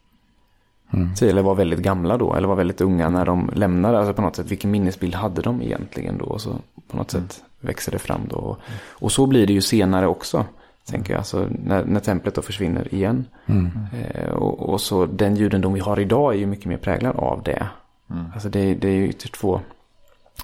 [0.92, 1.10] Mm.
[1.22, 3.98] Eller var väldigt gamla då, eller var väldigt unga när de lämnade.
[3.98, 6.24] Alltså på något sätt, vilken minnesbild hade de egentligen då?
[6.24, 6.56] Och så
[6.88, 7.28] på något mm.
[7.28, 8.56] sätt växer det fram då.
[8.88, 10.44] Och så blir det ju senare också.
[10.86, 13.24] Tänker jag, alltså när, när templet då försvinner igen.
[13.46, 13.70] Mm.
[13.92, 17.42] Eh, och, och, så den judendom vi har idag är ju mycket mer präglad av
[17.42, 17.68] det.
[18.10, 18.24] Mm.
[18.34, 19.60] Alltså det, det är ju ytterst få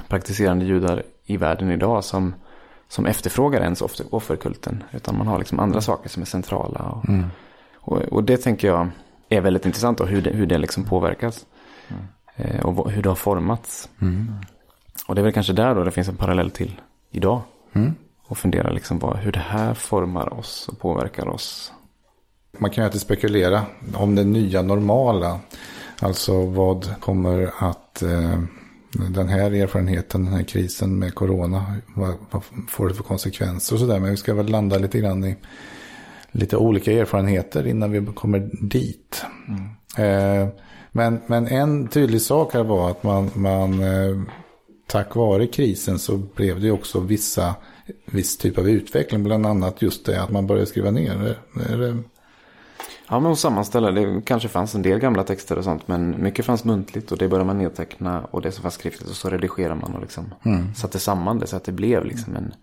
[0.09, 2.35] praktiserande judar i världen idag som,
[2.88, 4.85] som efterfrågar ens offer, offerkulten.
[4.92, 5.83] Utan man har liksom andra mm.
[5.83, 6.81] saker som är centrala.
[6.81, 7.27] Och, mm.
[7.75, 8.88] och, och, det tänker jag
[9.29, 11.46] är väldigt intressant då, hur det, hur det liksom påverkas.
[11.88, 12.03] Mm.
[12.37, 13.88] Eh, och hur det har formats.
[14.01, 14.35] Mm.
[15.07, 16.81] Och det är väl kanske där då det finns en parallell till
[17.12, 17.40] idag.
[17.72, 17.94] Mm.
[18.27, 21.72] Och fundera liksom på hur det här formar oss och påverkar oss.
[22.59, 23.62] Man kan ju alltid spekulera
[23.94, 25.40] om det nya normala.
[26.01, 28.38] Alltså vad kommer att eh,
[28.92, 33.81] den här erfarenheten, den här krisen med corona, vad, vad får det för konsekvenser och
[33.81, 34.01] sådär.
[34.01, 35.37] Men vi ska väl landa lite grann i
[36.33, 39.25] lite olika erfarenheter innan vi kommer dit.
[39.48, 39.62] Mm.
[39.98, 40.48] Eh,
[40.92, 44.22] men, men en tydlig sak här var att man, man eh,
[44.93, 47.55] tack vare krisen så blev det också vissa,
[48.05, 49.23] viss typ av utveckling.
[49.23, 51.37] Bland annat just det att man började skriva ner.
[51.55, 52.03] Det...
[53.09, 53.93] Ja, men hon sammanställer.
[53.93, 55.89] Det kanske fanns en del gamla texter och sånt.
[55.89, 58.25] Men mycket fanns muntligt och det började man nedteckna.
[58.31, 60.75] Och det som fanns skriftligt och så redigerade man och liksom mm.
[60.75, 62.55] satte samman det så att det blev liksom en,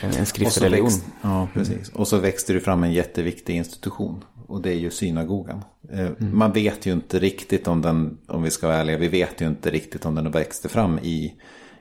[0.00, 0.90] en, en skriftreligion.
[1.22, 1.88] Ja, precis.
[1.88, 4.24] Och så växte det fram en jätteviktig institution.
[4.46, 5.64] Och det är ju synagogan.
[5.90, 6.38] Eh, mm.
[6.38, 9.46] Man vet ju inte riktigt om den, om vi ska vara ärliga, vi vet ju
[9.46, 11.34] inte riktigt om den växte fram i,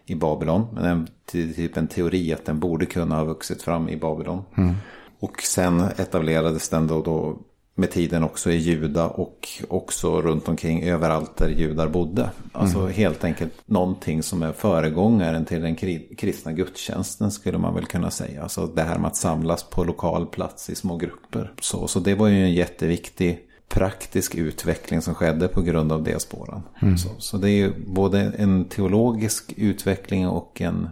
[0.05, 0.67] i Babylon.
[0.73, 4.43] Men en, typ en teori att den borde kunna ha vuxit fram i Babylon.
[4.57, 4.75] Mm.
[5.19, 7.39] Och sen etablerades den då, då
[7.75, 12.29] med tiden också i Juda och också runt omkring överallt där judar bodde.
[12.51, 12.93] Alltså mm.
[12.93, 15.75] helt enkelt någonting som är föregångaren till den
[16.17, 18.43] kristna gudstjänsten skulle man väl kunna säga.
[18.43, 21.51] Alltså det här med att samlas på lokal plats i små grupper.
[21.61, 26.63] Så, så det var ju en jätteviktig praktisk utveckling som skedde på grund av diasporan.
[26.81, 26.97] Mm.
[26.97, 30.89] Så, så det är ju både en teologisk utveckling och en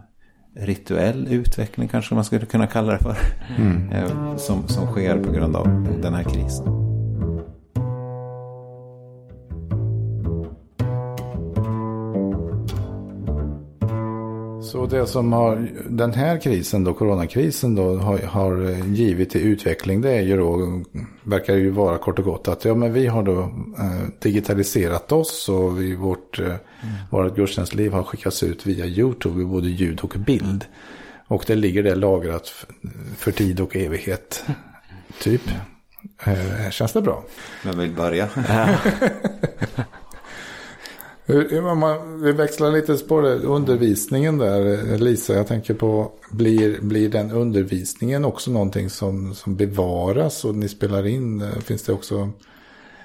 [0.56, 3.18] rituell utveckling kanske man skulle kunna kalla det för.
[3.58, 3.92] Mm.
[3.92, 6.93] Eh, som, som sker på grund av den här krisen.
[14.74, 20.02] Så det som har den här krisen då, coronakrisen då, har, har givit i utveckling
[20.02, 20.82] det är ju då,
[21.24, 23.40] verkar ju vara kort och gott att ja men vi har då
[23.80, 26.60] eh, digitaliserat oss och vi, vårt, eh, mm.
[27.10, 30.66] vårt gudstjänstliv har skickats ut via YouTube, både ljud och bild.
[31.28, 32.66] Och det ligger det lagrat
[33.18, 34.46] för tid och evighet,
[35.22, 35.42] typ.
[36.24, 37.24] Eh, känns det bra?
[37.64, 38.30] Vem vill börja?
[41.26, 43.36] Vi växlar lite på det.
[43.36, 45.34] undervisningen där, Lisa.
[45.34, 51.08] Jag tänker på, blir, blir den undervisningen också någonting som, som bevaras och ni spelar
[51.08, 51.52] in?
[51.66, 52.30] Finns det också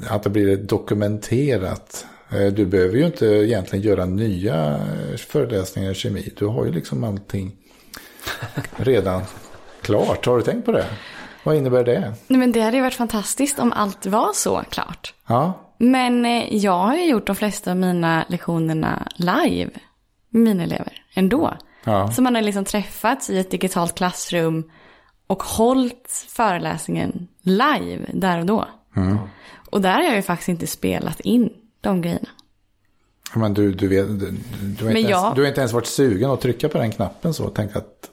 [0.09, 2.07] att det blir dokumenterat?
[2.31, 4.81] Eh, du behöver ju inte egentligen göra nya
[5.17, 6.33] föreläsningar i kemi.
[6.37, 7.57] Du har ju liksom allting
[8.77, 9.23] redan
[9.83, 10.27] klart.
[10.27, 10.87] Har du tänkt på det?
[11.45, 12.15] Vad innebär det?
[12.27, 15.15] Nej, men det hade ju varit fantastiskt om allt var så klart.
[15.27, 15.68] Ja.
[15.79, 19.71] Men eh, jag har ju gjort de flesta av mina lektionerna live
[20.31, 21.57] med mina elever ändå.
[21.85, 22.13] Ja.
[22.13, 24.71] Så man har liksom träffats i ett digitalt klassrum
[25.27, 28.69] och hållit föreläsningen live där och då.
[28.97, 29.19] Mm.
[29.71, 32.29] Och där har jag ju faktiskt inte spelat in de grejerna.
[33.35, 34.37] Men du, du, vet, du,
[34.79, 35.21] du, har, inte jag...
[35.21, 37.49] ens, du har inte ens varit sugen att trycka på den knappen så.
[37.49, 38.11] Tänk att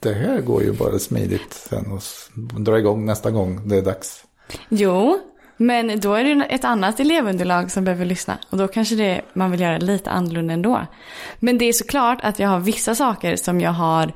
[0.00, 4.24] det här går ju bara smidigt sen och dra igång nästa gång det är dags.
[4.68, 5.18] Jo,
[5.60, 8.38] men då är det ett annat elevunderlag som behöver lyssna.
[8.50, 10.86] Och då kanske det, man vill göra lite annorlunda ändå.
[11.38, 14.12] Men det är såklart att jag har vissa saker som jag har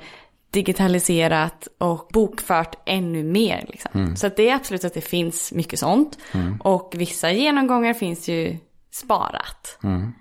[0.50, 3.64] digitaliserat och bokfört ännu mer.
[3.68, 3.90] Liksom.
[3.94, 4.16] Mm.
[4.16, 6.18] Så det är absolut att det finns mycket sånt.
[6.32, 6.60] Mm.
[6.60, 8.58] Och vissa genomgångar finns ju
[8.90, 9.78] sparat.
[9.82, 10.12] Mm.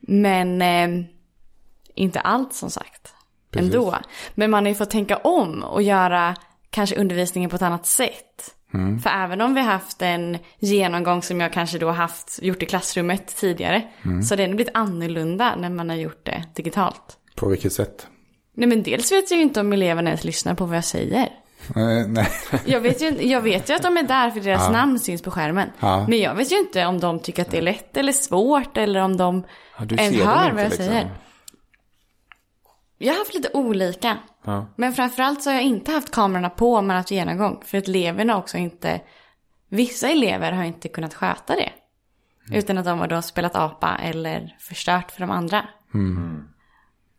[0.00, 1.06] Men eh,
[1.94, 3.14] inte allt som sagt.
[3.50, 3.74] Precis.
[3.74, 3.96] Ändå.
[4.34, 6.36] Men man har ju fått tänka om och göra
[6.70, 8.54] kanske undervisningen på ett annat sätt.
[8.74, 8.98] Mm.
[9.00, 13.36] För även om vi haft en genomgång som jag kanske då haft, gjort i klassrummet
[13.36, 13.82] tidigare.
[14.04, 14.22] Mm.
[14.22, 17.16] Så det har blivit annorlunda när man har gjort det digitalt.
[17.34, 18.06] På vilket sätt?
[18.54, 21.28] Nej men dels vet jag ju inte om eleverna ens lyssnar på vad jag säger.
[21.74, 22.28] Nej, nej.
[22.64, 24.70] Jag, vet ju, jag vet ju att de är där för deras ja.
[24.70, 25.68] namn syns på skärmen.
[25.80, 26.06] Ja.
[26.08, 29.00] Men jag vet ju inte om de tycker att det är lätt eller svårt eller
[29.00, 29.44] om de
[29.78, 30.86] ja, ens hör vad jag liksom.
[30.86, 31.10] säger.
[32.98, 34.18] Jag har haft lite olika.
[34.44, 34.66] Ja.
[34.76, 37.62] Men framförallt så har jag inte haft kamerorna på man har haft genomgång.
[37.64, 39.00] För att eleverna också inte,
[39.68, 41.72] vissa elever har inte kunnat sköta det.
[42.46, 42.58] Mm.
[42.58, 45.68] Utan att de har då spelat apa eller förstört för de andra.
[45.94, 46.48] Mm.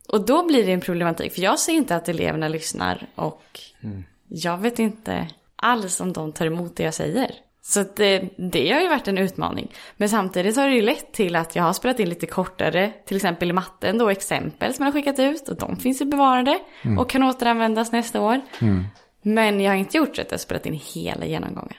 [0.08, 1.34] Och då blir det en problematik.
[1.34, 3.44] För jag ser inte att eleverna lyssnar och
[3.84, 4.04] mm.
[4.28, 7.32] jag vet inte alls om de tar emot det jag säger.
[7.70, 9.72] Så det, det har ju varit en utmaning.
[9.98, 13.16] Men samtidigt har det ju lett till att jag har spelat in lite kortare, till
[13.16, 15.50] exempel i matten då, exempel som jag har skickat ut.
[15.50, 16.98] Och de finns ju bevarade mm.
[17.00, 18.42] och kan återanvändas nästa år.
[18.62, 18.86] Mm.
[19.22, 21.78] Men jag har inte gjort så att jag har spelat in hela genomgången.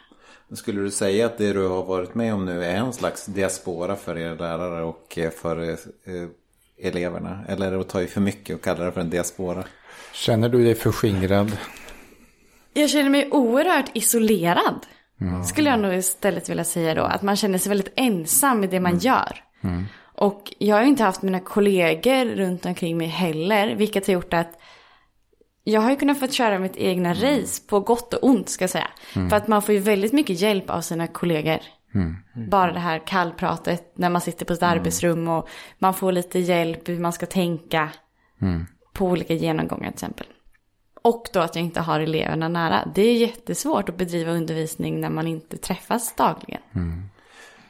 [0.55, 3.96] Skulle du säga att det du har varit med om nu är en slags diaspora
[3.96, 5.76] för er lärare och eh, för eh,
[6.83, 7.44] eleverna?
[7.48, 9.64] Eller är det att ta i för mycket och kalla det för en diaspora?
[10.12, 11.59] Känner du dig förskingrad?
[12.74, 14.87] Jag känner mig oerhört isolerad.
[15.21, 15.45] Mm.
[15.45, 17.03] Skulle jag nog istället vilja säga då.
[17.03, 19.01] Att man känner sig väldigt ensam i det man mm.
[19.01, 19.45] gör.
[19.61, 19.85] Mm.
[20.15, 23.75] Och jag har ju inte haft mina kollegor runt omkring mig heller.
[23.75, 24.61] Vilket har gjort att
[25.65, 27.23] jag har ju kunnat få köra mitt egna mm.
[27.23, 28.91] race på gott och ont ska jag säga.
[29.17, 29.31] Mm.
[29.31, 31.59] För att man får ju väldigt mycket hjälp av sina kollegor.
[31.95, 32.17] Mm.
[32.51, 36.89] Bara det här kallpratet när man sitter på sitt arbetsrum och man får lite hjälp
[36.89, 37.91] hur man ska tänka
[38.93, 40.27] på olika genomgångar till exempel.
[41.03, 42.89] Och då att jag inte har eleverna nära.
[42.95, 46.63] Det är jättesvårt att bedriva undervisning när man inte träffas dagligen.
[46.75, 47.03] Mm.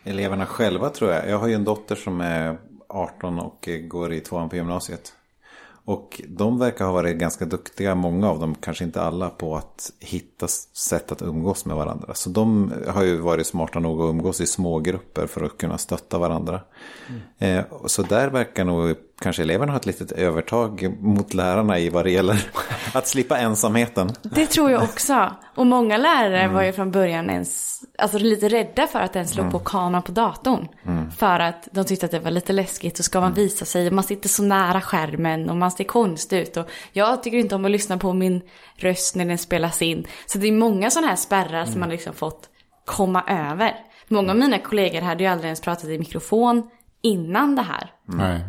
[0.05, 1.29] Eleverna själva tror jag.
[1.29, 5.13] Jag har ju en dotter som är 18 och går i tvåan på gymnasiet.
[5.85, 9.93] Och de verkar ha varit ganska duktiga, många av dem, kanske inte alla, på att
[9.99, 12.15] hitta sätt att umgås med varandra.
[12.15, 15.79] Så de har ju varit smarta nog att umgås i små grupper för att kunna
[15.79, 16.61] stötta varandra.
[17.39, 17.59] Mm.
[17.59, 22.05] Eh, så där verkar nog kanske eleverna ha ett litet övertag mot lärarna i vad
[22.05, 22.51] det gäller
[22.95, 24.13] att slippa ensamheten.
[24.23, 25.35] Det tror jag också.
[25.55, 26.55] Och många lärare mm.
[26.55, 29.53] var ju från början ens, alltså lite rädda för att ens slå mm.
[29.53, 30.69] på kameran på datorn.
[30.87, 31.11] Mm.
[31.11, 32.97] För att de tyckte att det var lite läskigt.
[32.97, 33.43] Så ska man mm.
[33.43, 36.57] visa sig och man sitter så nära skärmen och man ser konstig ut.
[36.57, 38.41] Och jag tycker inte om att lyssna på min
[38.77, 40.07] röst när den spelas in.
[40.27, 41.81] Så det är många sådana här spärrar som mm.
[41.81, 42.49] man liksom fått
[42.85, 43.75] komma över.
[44.09, 46.71] Många av mina kollegor hade ju aldrig ens pratat i mikrofon
[47.03, 47.91] innan det här.
[48.07, 48.41] Nej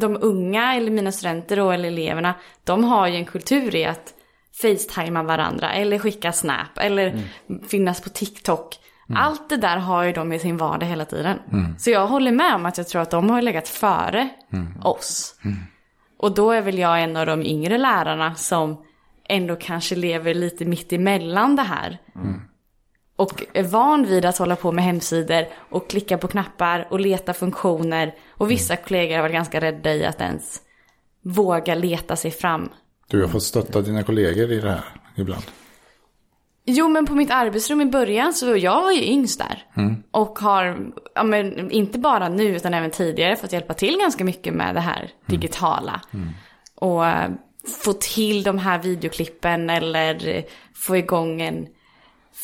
[0.00, 4.14] de unga eller mina studenter då, eller eleverna, de har ju en kultur i att
[4.62, 7.68] facetima varandra eller skicka snap eller mm.
[7.68, 8.78] finnas på TikTok.
[9.08, 9.22] Mm.
[9.22, 11.38] Allt det där har ju de i sin vardag hela tiden.
[11.52, 11.78] Mm.
[11.78, 14.80] Så jag håller med om att jag tror att de har legat före mm.
[14.82, 15.40] oss.
[15.44, 15.56] Mm.
[16.18, 18.84] Och då är väl jag en av de yngre lärarna som
[19.28, 21.98] ändå kanske lever lite mitt emellan det här.
[23.18, 27.34] Och är van vid att hålla på med hemsidor och klicka på knappar och leta
[27.34, 28.14] funktioner.
[28.30, 28.84] Och vissa mm.
[28.84, 30.60] kollegor har varit ganska rädda i att ens
[31.22, 32.68] våga leta sig fram.
[33.08, 34.84] Du har fått stötta dina kollegor i det här
[35.16, 35.42] ibland.
[36.64, 39.62] Jo, men på mitt arbetsrum i början så jag var ju yngst där.
[39.76, 40.02] Mm.
[40.10, 44.54] Och har, ja, men, inte bara nu utan även tidigare fått hjälpa till ganska mycket
[44.54, 45.10] med det här mm.
[45.26, 46.00] digitala.
[46.14, 46.28] Mm.
[46.74, 47.04] Och
[47.84, 51.66] få till de här videoklippen eller få igång en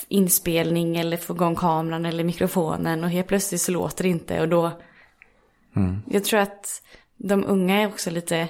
[0.09, 4.49] inspelning eller få igång kameran eller mikrofonen och helt plötsligt så låter det inte och
[4.49, 4.71] då...
[5.77, 6.03] Mm.
[6.07, 6.83] Jag tror att
[7.17, 8.49] de unga är också lite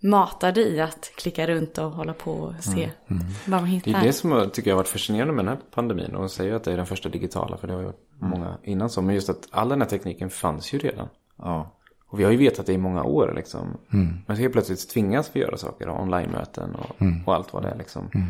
[0.00, 2.90] matade i att klicka runt och hålla på och se mm.
[3.22, 3.32] Mm.
[3.46, 3.92] vad man hittar.
[3.92, 6.14] Det är det som jag tycker har varit fascinerande med den här pandemin.
[6.14, 8.30] Och säger att det är den första digitala, för det har ju varit mm.
[8.30, 9.02] många innan så.
[9.02, 11.08] Men just att all den här tekniken fanns ju redan.
[11.36, 11.72] Ja.
[12.08, 13.76] Och vi har ju vetat det i många år liksom.
[13.92, 14.18] Mm.
[14.26, 17.24] Men så helt plötsligt tvingas vi göra saker, online-möten och, mm.
[17.26, 18.10] och allt vad det är liksom.
[18.14, 18.26] Mm.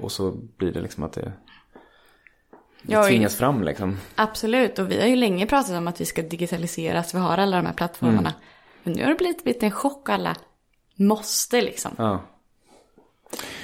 [0.00, 1.32] Och så blir det liksom att det
[2.86, 3.98] det tvingas fram liksom.
[4.14, 7.14] Absolut, och vi har ju länge pratat om att vi ska digitaliseras.
[7.14, 8.18] Vi har alla de här plattformarna.
[8.20, 8.40] Mm.
[8.82, 10.36] Men nu har det blivit, blivit en chock alla
[10.96, 11.90] måste liksom.
[11.98, 12.20] Ja.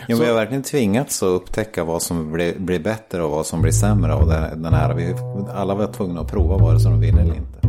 [0.07, 3.63] Ja, vi har verkligen tvingats att upptäcka vad som blir, blir bättre och vad som
[3.63, 4.95] blir sämre av den här.
[4.95, 5.15] Vi,
[5.55, 7.62] alla var tvungna att prova vare sig de ville eller inte.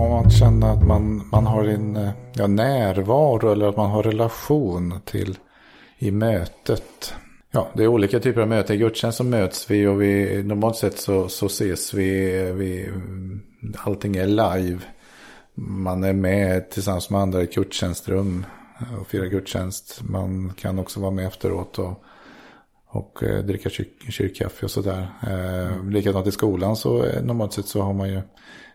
[0.00, 5.00] Att känna att man, man har en eh, ja, närvaro eller att man har relation
[5.04, 5.38] till
[5.98, 7.14] i mötet.
[7.50, 8.76] Ja, det är olika typer av möten.
[8.76, 12.86] I gudstjänst så möts vi och vi, normalt sett så, så ses vi, eh, vi.
[12.86, 13.40] Mm,
[13.76, 14.78] allting är live.
[15.54, 18.46] Man är med tillsammans med andra i ett gudstjänstrum
[18.80, 20.00] eh, och firar gudstjänst.
[20.02, 22.02] Man kan också vara med efteråt och,
[22.86, 25.08] och eh, dricka kyr, kyrkkaffe och sådär.
[25.22, 28.20] Eh, likadant i skolan så normalt sett så har man ju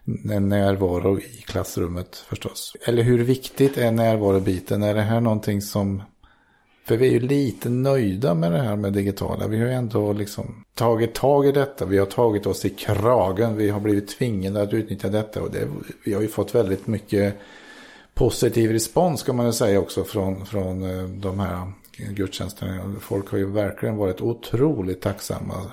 [0.06, 2.76] närvaro i klassrummet förstås.
[2.86, 4.84] Eller hur viktigt är närvarobiten?
[4.84, 6.04] Är det här någonting som...
[6.86, 9.48] För vi är ju lite nöjda med det här med digitala.
[9.48, 11.86] Vi har ju ändå liksom tagit tag i detta.
[11.86, 13.56] Vi har tagit oss i kragen.
[13.56, 15.41] Vi har blivit tvingade att utnyttja detta.
[15.41, 15.68] Och det,
[16.04, 17.36] vi har ju fått väldigt mycket
[18.13, 21.72] positiv respons kan man säga också från, från eh, de här
[22.10, 22.96] gudstjänsterna.
[23.02, 25.72] Folk har ju verkligen varit otroligt tacksamma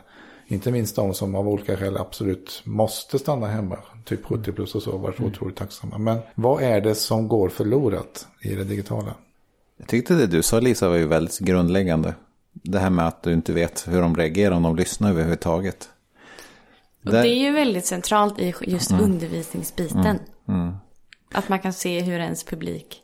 [0.53, 4.83] inte minst de som av olika skäl absolut måste stanna hemma, typ 70 plus och
[4.83, 5.31] så, varit mm.
[5.31, 5.99] otroligt tacksamma.
[5.99, 9.15] Men vad är det som går förlorat i det digitala?
[9.77, 12.15] Jag tyckte det du sa Lisa var ju väldigt grundläggande.
[12.53, 15.89] Det här med att du inte vet hur de reagerar om de lyssnar överhuvudtaget.
[17.05, 19.05] Och det är ju väldigt centralt i just mm.
[19.05, 20.19] undervisningsbiten.
[20.49, 20.61] Mm.
[20.61, 20.75] Mm.
[21.33, 23.03] Att man kan se hur ens publik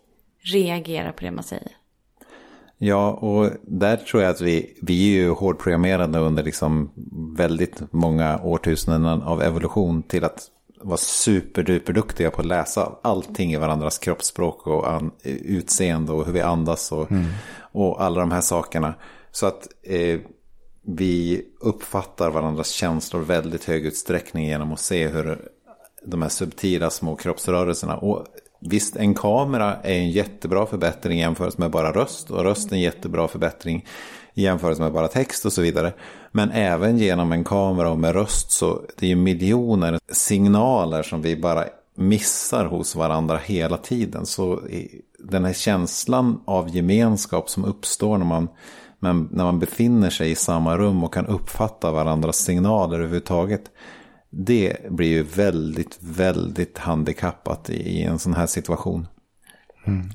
[0.53, 1.73] reagerar på det man säger.
[2.79, 6.91] Ja, och där tror jag att vi, vi är ju hårdprogrammerade under liksom
[7.37, 13.99] väldigt många årtusenden av evolution till att vara superduperduktiga på att läsa allting i varandras
[13.99, 17.27] kroppsspråk och an, utseende och hur vi andas och, mm.
[17.73, 18.95] och alla de här sakerna.
[19.31, 20.21] Så att eh,
[20.87, 25.49] vi uppfattar varandras känslor väldigt hög utsträckning genom att se hur
[26.07, 27.97] de här subtila små kroppsrörelserna.
[27.97, 28.27] Och
[28.61, 32.31] Visst, en kamera är en jättebra förbättring jämfört med bara röst.
[32.31, 33.87] Och röst är en jättebra förbättring
[34.38, 35.92] i jämförelse med bara text och så vidare.
[36.33, 41.22] Men även genom en kamera och med röst så det är ju miljoner signaler som
[41.22, 44.27] vi bara missar hos varandra hela tiden.
[44.27, 44.61] Så
[45.18, 48.48] den här känslan av gemenskap som uppstår när man,
[48.98, 53.70] när man befinner sig i samma rum och kan uppfatta varandras signaler överhuvudtaget
[54.31, 59.07] det blir ju väldigt, väldigt handikappat i en sån här situation.
[59.85, 60.11] Mm.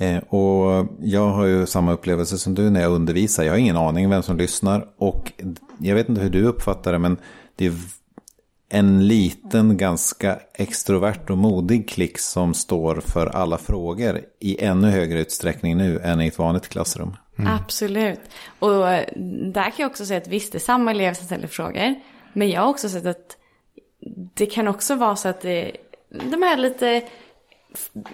[0.00, 3.44] Eh, och jag har ju samma upplevelse som du när jag undervisar.
[3.44, 4.86] Jag har ingen aning vem som lyssnar.
[4.98, 5.32] Och
[5.78, 7.16] jag vet inte hur du uppfattar det, men
[7.56, 7.72] det är
[8.68, 15.20] en liten, ganska extrovert och modig klick som står för alla frågor i ännu högre
[15.20, 17.16] utsträckning nu än i ett vanligt klassrum.
[17.38, 17.52] Mm.
[17.54, 18.20] Absolut.
[18.58, 19.04] Och eh,
[19.52, 21.94] där kan jag också säga att visst, det är samma elever som ställer frågor.
[22.32, 23.36] Men jag har också sett att
[24.34, 25.76] det kan också vara så att det,
[26.10, 27.02] de här lite,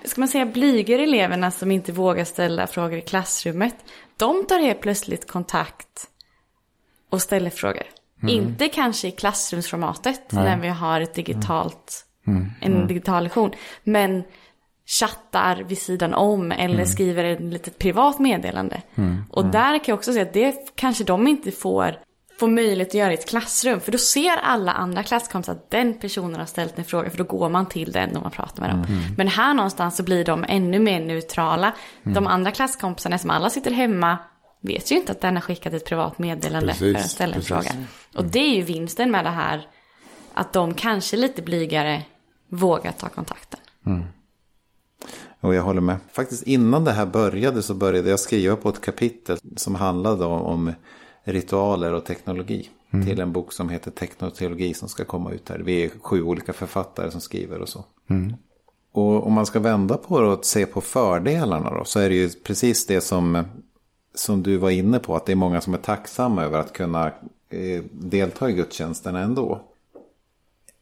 [0.04, 3.74] ska man säga blygare eleverna som inte vågar ställa frågor i klassrummet.
[4.16, 6.06] De tar helt plötsligt kontakt
[7.10, 7.86] och ställer frågor.
[8.22, 8.34] Mm.
[8.34, 10.44] Inte kanske i klassrumsformatet Nej.
[10.44, 12.50] när vi har ett digitalt, mm.
[12.60, 12.86] en mm.
[12.86, 13.50] digital lektion.
[13.84, 14.24] Men
[15.00, 16.86] chattar vid sidan om eller mm.
[16.86, 18.82] skriver ett litet privat meddelande.
[18.94, 19.24] Mm.
[19.30, 19.52] Och mm.
[19.52, 21.98] där kan jag också säga att det kanske de inte får,
[22.38, 23.80] får möjlighet att göra i ett klassrum.
[23.80, 27.24] För då ser alla andra klasskompisar att den personen har ställt en fråga för då
[27.24, 28.78] går man till den och man pratar med dem.
[28.78, 29.14] Mm.
[29.16, 31.72] Men här någonstans så blir de ännu mer neutrala.
[32.02, 34.18] De andra klasskompisarna som alla sitter hemma
[34.60, 37.40] vet ju inte att den har skickat ett privat meddelande precis, för att ställa en
[37.40, 37.48] precis.
[37.48, 37.84] fråga.
[38.14, 39.68] Och det är ju vinsten med det här.
[40.34, 42.02] Att de kanske lite blygare
[42.48, 43.60] vågar ta kontakten.
[43.86, 44.04] Mm.
[45.40, 45.96] Och jag håller med.
[46.12, 50.72] Faktiskt innan det här började så började jag skriva på ett kapitel som handlade om
[51.32, 52.70] ritualer och teknologi.
[52.90, 53.06] Mm.
[53.06, 55.58] Till en bok som heter Teknoteologi som ska komma ut här.
[55.58, 57.84] Vi är sju olika författare som skriver och så.
[58.10, 58.34] Mm.
[58.92, 61.84] Och om man ska vända på det och se på fördelarna då.
[61.84, 63.44] Så är det ju precis det som,
[64.14, 65.16] som du var inne på.
[65.16, 67.06] Att det är många som är tacksamma över att kunna
[67.50, 69.60] eh, delta i gudstjänsterna ändå.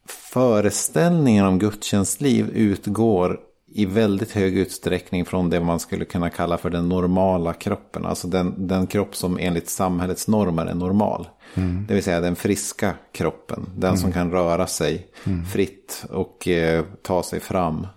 [0.05, 3.39] Föreställningen om gudstjänstliv utgår
[3.77, 8.05] i väldigt hög utsträckning från det man skulle kunna kalla för den normala kroppen.
[8.05, 11.27] Alltså den, den kropp som enligt samhällets normer är normal.
[11.55, 11.85] Mm.
[11.87, 13.65] Det vill säga den friska kroppen.
[13.75, 13.97] Den mm.
[13.97, 15.45] som kan röra sig mm.
[15.45, 17.87] fritt och eh, ta sig fram.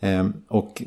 [0.00, 0.82] Eh, och,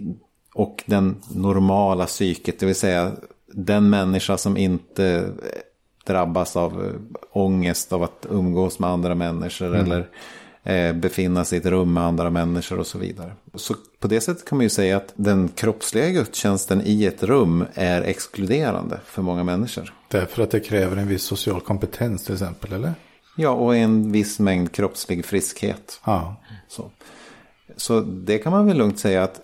[0.54, 3.12] och den normala psyket, det vill säga
[3.54, 5.32] den människa som inte
[6.06, 6.92] drabbas av eh,
[7.32, 9.68] ångest av att umgås med andra människor.
[9.68, 9.82] Mm.
[9.82, 10.06] Eller eh,
[10.96, 13.32] befinna sig i ett rum med andra människor och så vidare.
[13.54, 17.66] Så på det sättet kan man ju säga att den kroppsliga gudstjänsten i ett rum
[17.74, 19.94] är exkluderande för många människor.
[20.08, 22.94] Därför att det kräver en viss social kompetens till exempel, eller?
[23.38, 26.00] Ja, och en viss mängd kroppslig friskhet.
[26.06, 26.36] Ja.
[26.68, 26.92] Så.
[27.78, 29.42] Så det kan man väl lugnt säga att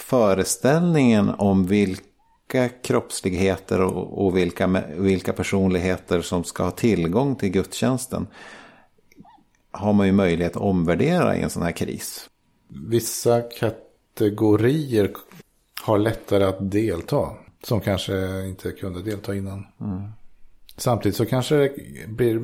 [0.00, 8.26] föreställningen om vilka kroppsligheter och, och vilka, vilka personligheter som ska ha tillgång till gudstjänsten
[9.70, 12.30] har man ju möjlighet att omvärdera i en sån här kris.
[12.68, 15.10] Vissa kategorier
[15.82, 17.28] har lättare att delta.
[17.62, 19.66] Som kanske inte kunde delta innan.
[19.80, 20.02] Mm.
[20.76, 21.72] Samtidigt så kanske det
[22.08, 22.40] blir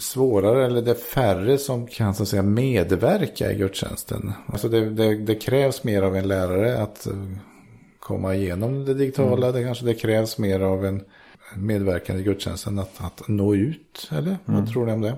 [0.00, 4.32] svårare eller det är färre som kan så att säga medverka i gudstjänsten.
[4.46, 7.06] Alltså det, det, det krävs mer av en lärare att
[7.98, 9.46] komma igenom det digitala.
[9.46, 9.60] Mm.
[9.60, 11.04] Det kanske det krävs mer av en
[11.56, 14.10] medverkande i gudstjänsten att, att nå ut.
[14.10, 14.60] Eller mm.
[14.60, 15.16] vad tror ni om det?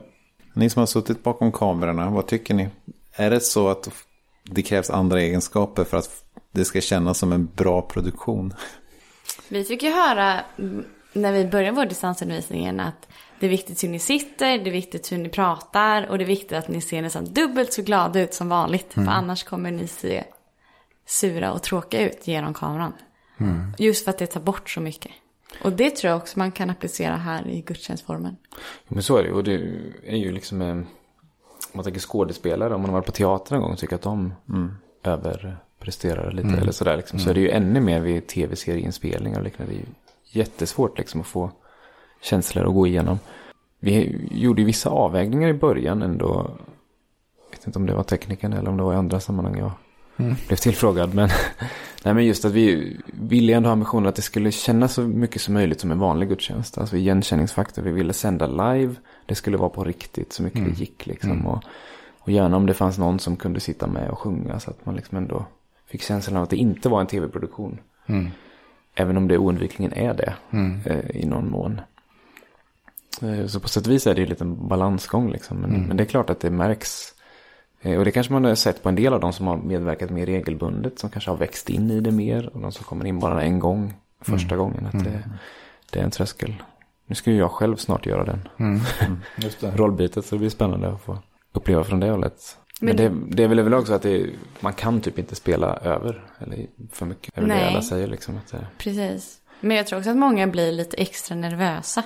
[0.54, 2.68] Ni som har suttit bakom kamerorna, vad tycker ni?
[3.12, 3.88] Är det så att
[4.44, 8.54] det krävs andra egenskaper för att det ska kännas som en bra produktion?
[9.48, 10.40] Vi fick ju höra
[11.12, 13.08] när vi började vår distansundervisning att
[13.40, 16.26] det är viktigt hur ni sitter, det är viktigt hur ni pratar och det är
[16.26, 18.96] viktigt att ni ser nästan dubbelt så glada ut som vanligt.
[18.96, 19.06] Mm.
[19.06, 20.24] För annars kommer ni se
[21.06, 22.92] sura och tråkiga ut genom kameran.
[23.38, 23.72] Mm.
[23.78, 25.12] Just för att det tar bort så mycket.
[25.64, 28.36] Och det tror jag också man kan applicera här i gudstjänstformen.
[28.88, 29.34] Men så är det ju.
[29.34, 29.54] Och det
[30.06, 30.86] är ju liksom, om
[31.72, 34.34] man tänker skådespelare, om man har varit på teater en gång och tycker att de
[34.48, 34.74] mm.
[35.02, 36.60] överpresterar lite mm.
[36.60, 36.96] eller sådär.
[36.96, 37.24] Liksom, mm.
[37.24, 39.72] Så är det ju ännu mer vid tv-serieinspelningar och liknande.
[39.72, 39.86] Det är ju
[40.40, 41.50] jättesvårt liksom att få
[42.22, 43.18] känslor att gå igenom.
[43.78, 46.50] Vi gjorde ju vissa avvägningar i början ändå.
[47.50, 49.72] Jag vet inte om det var tekniken eller om det var i andra sammanhang jag
[50.16, 50.34] mm.
[50.46, 51.14] blev tillfrågad.
[51.14, 51.28] Men,
[52.04, 55.42] nej, men just att vi ville ändå ha ambitionen att det skulle kännas så mycket
[55.42, 56.78] som möjligt som en vanlig gudstjänst.
[56.78, 57.82] Alltså igenkänningsfaktor.
[57.82, 58.94] Vi ville sända live.
[59.26, 60.72] Det skulle vara på riktigt så mycket mm.
[60.72, 61.06] det gick.
[61.06, 61.30] Liksom.
[61.30, 61.46] Mm.
[61.46, 61.64] Och,
[62.18, 64.60] och gärna om det fanns någon som kunde sitta med och sjunga.
[64.60, 65.46] Så att man liksom ändå
[65.86, 67.78] fick känslan av att det inte var en tv-produktion.
[68.06, 68.28] Mm.
[68.94, 70.80] Även om det oundvikligen är det mm.
[70.84, 71.80] eh, i någon mån.
[73.22, 75.56] Eh, så på sätt och vis är det ju en liten balansgång liksom.
[75.58, 75.82] Men, mm.
[75.82, 77.11] men, det är klart att det märks
[77.82, 80.26] och det kanske man har sett på en del av de som har medverkat mer
[80.26, 80.98] regelbundet.
[80.98, 82.50] Som kanske har växt in i det mer.
[82.54, 84.58] Och de som kommer in bara en gång första mm.
[84.58, 84.86] gången.
[84.86, 85.22] Att det, mm.
[85.90, 86.54] det, är en tröskel.
[87.06, 88.48] Nu ska ju jag själv snart göra den.
[88.58, 88.80] Mm.
[89.36, 89.76] Just det.
[89.76, 90.24] Rollbytet.
[90.24, 91.18] Så det blir spännande att få
[91.52, 92.58] uppleva från det hållet.
[92.80, 94.26] Men, Men det, det är väl överlag så att det,
[94.60, 96.24] man kan typ inte spela över.
[96.38, 97.34] Eller för mycket.
[97.34, 98.36] Det är väl det alla säger liksom.
[98.36, 98.66] Att det...
[98.78, 99.38] Precis.
[99.60, 102.02] Men jag tror också att många blir lite extra nervösa.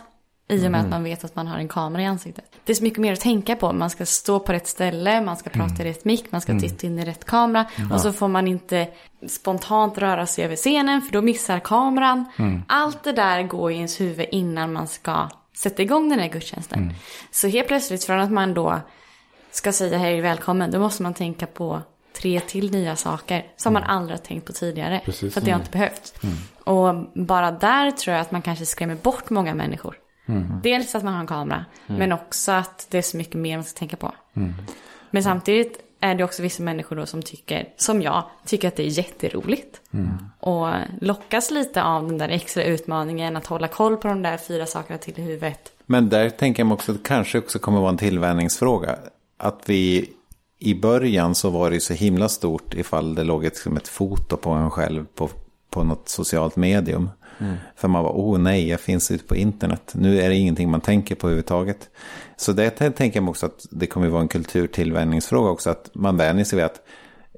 [0.49, 0.81] I och med mm.
[0.81, 2.45] att man vet att man har en kamera i ansiktet.
[2.65, 3.73] Det är så mycket mer att tänka på.
[3.73, 5.87] Man ska stå på rätt ställe, man ska prata mm.
[5.87, 6.63] i rätt mick, man ska mm.
[6.63, 7.67] titta in i rätt kamera.
[7.77, 7.95] Ja.
[7.95, 8.89] Och så får man inte
[9.29, 12.25] spontant röra sig över scenen för då missar kameran.
[12.39, 12.63] Mm.
[12.69, 16.83] Allt det där går i ens huvud innan man ska sätta igång den här gudstjänsten.
[16.83, 16.95] Mm.
[17.31, 18.81] Så helt plötsligt från att man då
[19.51, 21.83] ska säga hej välkommen, då måste man tänka på
[22.21, 23.83] tre till nya saker som mm.
[23.83, 25.01] man aldrig har tänkt på tidigare.
[25.05, 25.35] Precis.
[25.35, 26.15] För att det har inte behövts.
[26.23, 26.37] Mm.
[26.65, 29.97] Och bara där tror jag att man kanske skrämmer bort många människor.
[30.27, 30.61] Mm.
[30.62, 31.99] Dels att man har en kamera, mm.
[31.99, 34.14] men också att det är så mycket mer man ska tänka på.
[34.35, 34.55] Mm.
[35.11, 38.83] Men samtidigt är det också vissa människor då som tycker, som jag, tycker att det
[38.83, 39.81] är jätteroligt.
[39.91, 40.09] Mm.
[40.41, 40.68] Och
[41.01, 44.99] lockas lite av den där extra utmaningen att hålla koll på de där fyra sakerna
[44.99, 45.72] till i huvudet.
[45.87, 48.97] Men där tänker jag också att det kanske också kommer vara en tillvänjningsfråga.
[49.39, 50.11] Att vi
[50.59, 54.51] i början så var det så himla stort ifall det låg ett, ett foto på
[54.51, 55.31] en själv på,
[55.77, 57.11] på något socialt medium.
[57.39, 57.57] Mm.
[57.77, 59.93] För man var, oh nej, jag finns ute på internet.
[59.95, 61.91] Nu är det ingenting man tänker på överhuvudtaget.
[62.37, 65.70] Så det tänker jag också att det kommer vara en kulturtillvänjningsfråga också.
[65.70, 66.81] Att man vänjer sig vid att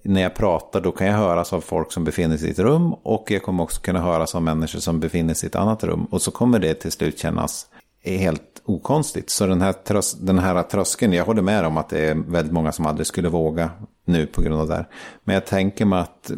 [0.05, 2.93] när jag pratar då kan jag höras av folk som befinner sig i ett rum.
[2.93, 6.05] Och jag kommer också kunna höras av människor som befinner sig i ett annat rum.
[6.05, 7.67] Och så kommer det till slut kännas
[8.05, 9.31] helt okonstigt.
[9.31, 12.53] Så den här, trös den här tröskeln, jag håller med om att det är väldigt
[12.53, 13.71] många som aldrig skulle våga
[14.05, 14.89] nu på grund av det här.
[15.25, 16.31] Men jag tänker mig att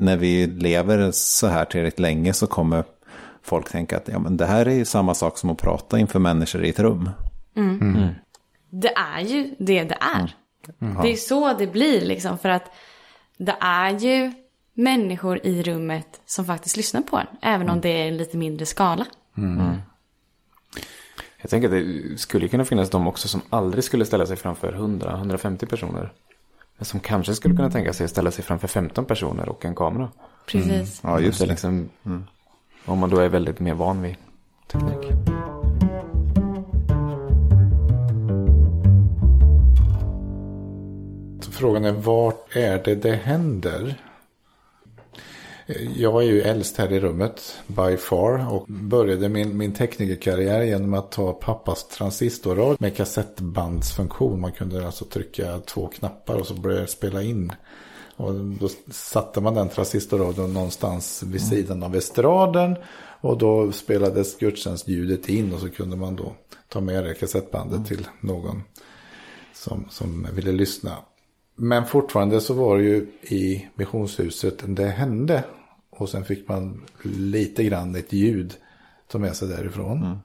[0.00, 2.84] när vi lever så här tillräckligt länge så kommer
[3.42, 6.64] folk tänka att ja, men det här är samma sak som att prata inför människor
[6.64, 7.10] i ett rum.
[7.56, 7.80] Mm.
[7.80, 8.08] Mm.
[8.70, 10.34] Det är ju det det är.
[10.80, 11.02] Mm.
[11.02, 12.72] Det är så det blir liksom för att
[13.38, 14.32] det är ju
[14.74, 17.26] människor i rummet som faktiskt lyssnar på en.
[17.42, 17.80] Även om mm.
[17.80, 19.06] det är en lite mindre skala.
[19.36, 19.60] Mm.
[19.60, 19.76] Mm.
[21.40, 24.72] Jag tänker att det skulle kunna finnas de också som aldrig skulle ställa sig framför
[24.72, 26.12] 100-150 personer.
[26.78, 29.74] Men som kanske skulle kunna tänka sig att ställa sig framför 15 personer och en
[29.74, 30.08] kamera.
[30.46, 30.70] Precis.
[31.04, 31.14] Mm.
[31.14, 31.44] Ja, just det.
[31.44, 31.50] det.
[31.50, 32.24] Liksom, mm.
[32.84, 34.16] Om man då är väldigt mer van vid
[34.66, 35.12] teknik.
[41.50, 43.94] Frågan är vart är det det händer?
[45.96, 48.54] Jag är ju äldst här i rummet, by far.
[48.54, 54.40] Och började min, min teknikerkarriär genom att ta pappas transistorradio med kassettbandsfunktion.
[54.40, 57.52] Man kunde alltså trycka två knappar och så började det spela in.
[58.16, 61.50] Och då satte man den transistorradion någonstans vid mm.
[61.50, 62.76] sidan av estraden.
[63.20, 66.32] Och då spelades gudstjänstljudet in och så kunde man då
[66.68, 67.84] ta med det kassettbandet mm.
[67.84, 68.62] till någon
[69.54, 70.96] som, som ville lyssna.
[71.56, 75.44] Men fortfarande så var det ju i missionshuset det hände.
[75.98, 78.54] Och sen fick man lite grann ett ljud
[79.08, 80.02] ta med sig därifrån.
[80.02, 80.18] Mm.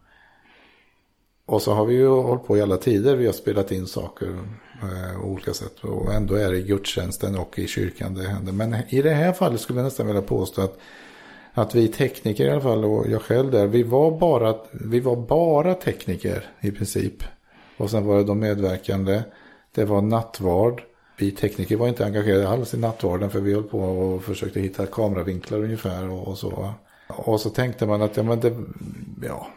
[1.45, 3.15] Och så har vi ju hållit på i alla tider.
[3.15, 4.27] Vi har spelat in saker
[4.81, 5.79] eh, olika sätt.
[5.79, 8.53] Och ändå är det i gudstjänsten och i kyrkan det händer.
[8.53, 10.77] Men i det här fallet skulle jag nästan vilja påstå att,
[11.53, 13.67] att vi tekniker i alla fall och jag själv där.
[13.67, 17.23] Vi var, bara, vi var bara tekniker i princip.
[17.77, 19.23] Och sen var det de medverkande.
[19.71, 20.81] Det var nattvard
[21.17, 24.85] vi tekniker var inte engagerade alls i nattvarden för vi höll på och försökte hitta
[24.85, 26.73] kameravinklar ungefär och, och så.
[27.07, 28.55] Och så tänkte man att ja, men det,
[29.27, 29.47] ja,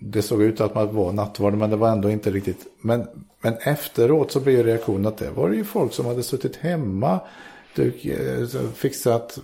[0.00, 2.66] det såg ut att man var nattvard men det var ändå inte riktigt.
[2.80, 3.06] Men,
[3.40, 7.20] men efteråt så blev reaktionen att det var ju folk som hade suttit hemma,
[7.76, 9.38] eh, fixat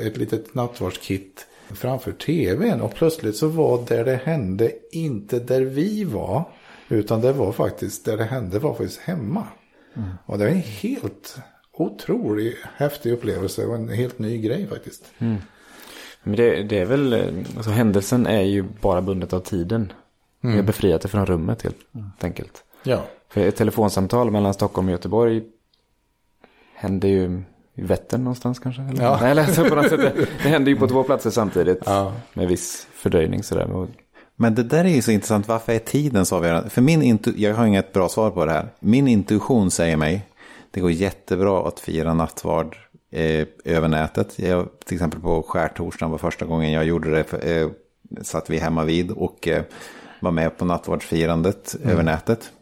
[0.00, 6.04] ett litet nattvardskit framför tvn och plötsligt så var där det hände inte där vi
[6.04, 6.44] var
[6.88, 9.46] utan det var faktiskt där det hände var faktiskt hemma.
[9.94, 10.08] Mm.
[10.26, 11.38] Och det är en helt
[11.72, 15.04] otroligt häftig upplevelse och en helt ny grej faktiskt.
[15.18, 15.36] Mm.
[16.22, 17.14] Men det, det, är väl,
[17.56, 19.92] alltså händelsen är ju bara bundet av tiden.
[20.42, 20.52] Mm.
[20.52, 22.64] Vi har befriat det från rummet helt enkelt.
[22.82, 23.02] Ja.
[23.28, 25.42] För ett telefonsamtal mellan Stockholm och Göteborg
[26.74, 27.42] händer ju
[27.74, 28.82] i Vättern någonstans kanske?
[28.82, 29.04] Eller?
[29.04, 29.18] Ja.
[29.20, 30.00] Nej, eller på något sätt.
[30.00, 31.82] Det, det händer ju på två platser samtidigt.
[31.86, 32.12] Ja.
[32.34, 33.86] Med viss fördröjning sådär.
[34.42, 35.48] Men det där är ju så intressant.
[35.48, 36.70] Varför är tiden så avgörande?
[36.70, 38.68] För min intu jag har inget bra svar på det här.
[38.80, 40.26] Min intuition säger mig,
[40.70, 42.76] det går jättebra att fira nattvard
[43.10, 44.38] eh, över nätet.
[44.38, 47.24] Jag, till exempel på skärtorsdagen var första gången jag gjorde det.
[47.24, 47.68] För, eh,
[48.22, 49.62] satt vi hemma vid och eh,
[50.20, 51.90] var med på nattvardsfirandet mm.
[51.90, 52.52] över nätet.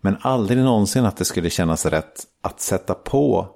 [0.00, 3.48] Men aldrig någonsin att det skulle kännas rätt att sätta på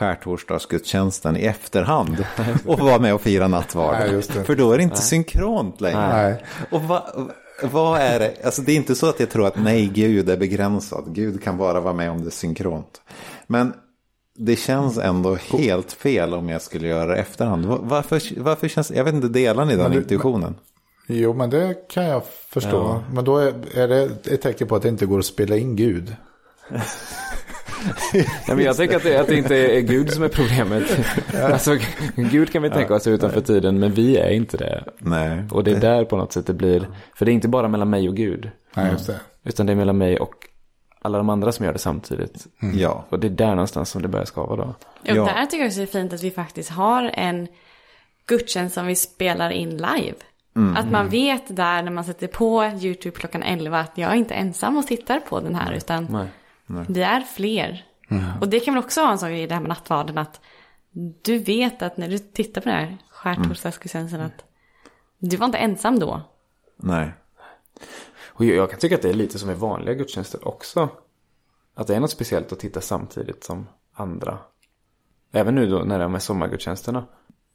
[0.00, 2.24] skärtorsdagsgudstjänsten i efterhand
[2.66, 4.24] och vara med och fira nattvard.
[4.24, 5.02] För då är det inte nej.
[5.02, 6.08] synkront längre.
[6.08, 6.44] Nej.
[6.70, 7.02] Och vad
[7.62, 8.34] va är det?
[8.44, 11.04] Alltså det är inte så att jag tror att nej, Gud är begränsad.
[11.14, 13.00] Gud kan bara vara med om det är synkront.
[13.46, 13.72] Men
[14.36, 17.64] det känns ändå helt fel om jag skulle göra det i efterhand.
[17.66, 20.54] Varför, varför känns, jag vet inte, delar ni den intuitionen?
[21.06, 22.76] Jo, men det kan jag förstå.
[22.76, 23.02] Ja.
[23.12, 25.76] Men då är, är det ett tecken på att det inte går att spela in
[25.76, 26.16] Gud.
[28.12, 30.84] Nej, men jag tänker att det, att det inte är Gud som är problemet.
[31.42, 31.78] Alltså,
[32.16, 34.84] Gud kan vi tänka oss utanför tiden, men vi är inte det.
[34.98, 35.44] Nej.
[35.50, 37.90] Och det är där på något sätt det blir, för det är inte bara mellan
[37.90, 38.50] mig och Gud.
[38.74, 39.20] Nej, just det.
[39.44, 40.34] Utan det är mellan mig och
[41.02, 42.46] alla de andra som gör det samtidigt.
[42.62, 42.78] Mm.
[42.78, 43.04] Ja.
[43.08, 44.62] Och det är där någonstans som det börjar skava då.
[44.62, 47.48] Och där tycker jag också det är fint att vi faktiskt har en
[48.26, 50.16] gudstjänst som vi spelar in live.
[50.56, 50.76] Mm.
[50.76, 54.34] Att man vet där när man sätter på YouTube klockan 11 att jag är inte
[54.34, 56.26] ensam och tittar på den här utan Nej.
[56.70, 56.84] Nej.
[56.88, 57.86] vi är fler.
[58.08, 58.24] Mm.
[58.40, 60.40] Och det kan väl också vara en grej i det här med nattvarden att
[61.22, 64.44] du vet att när du tittar på den här skärtorsdagsgudstjänsten att
[65.18, 66.22] du var inte ensam då.
[66.76, 67.12] Nej.
[68.26, 70.88] Och jag kan tycka att det är lite som i vanliga gudstjänster också.
[71.74, 74.38] Att det är något speciellt att titta samtidigt som andra.
[75.32, 77.06] Även nu då när det är med sommargudstjänsterna.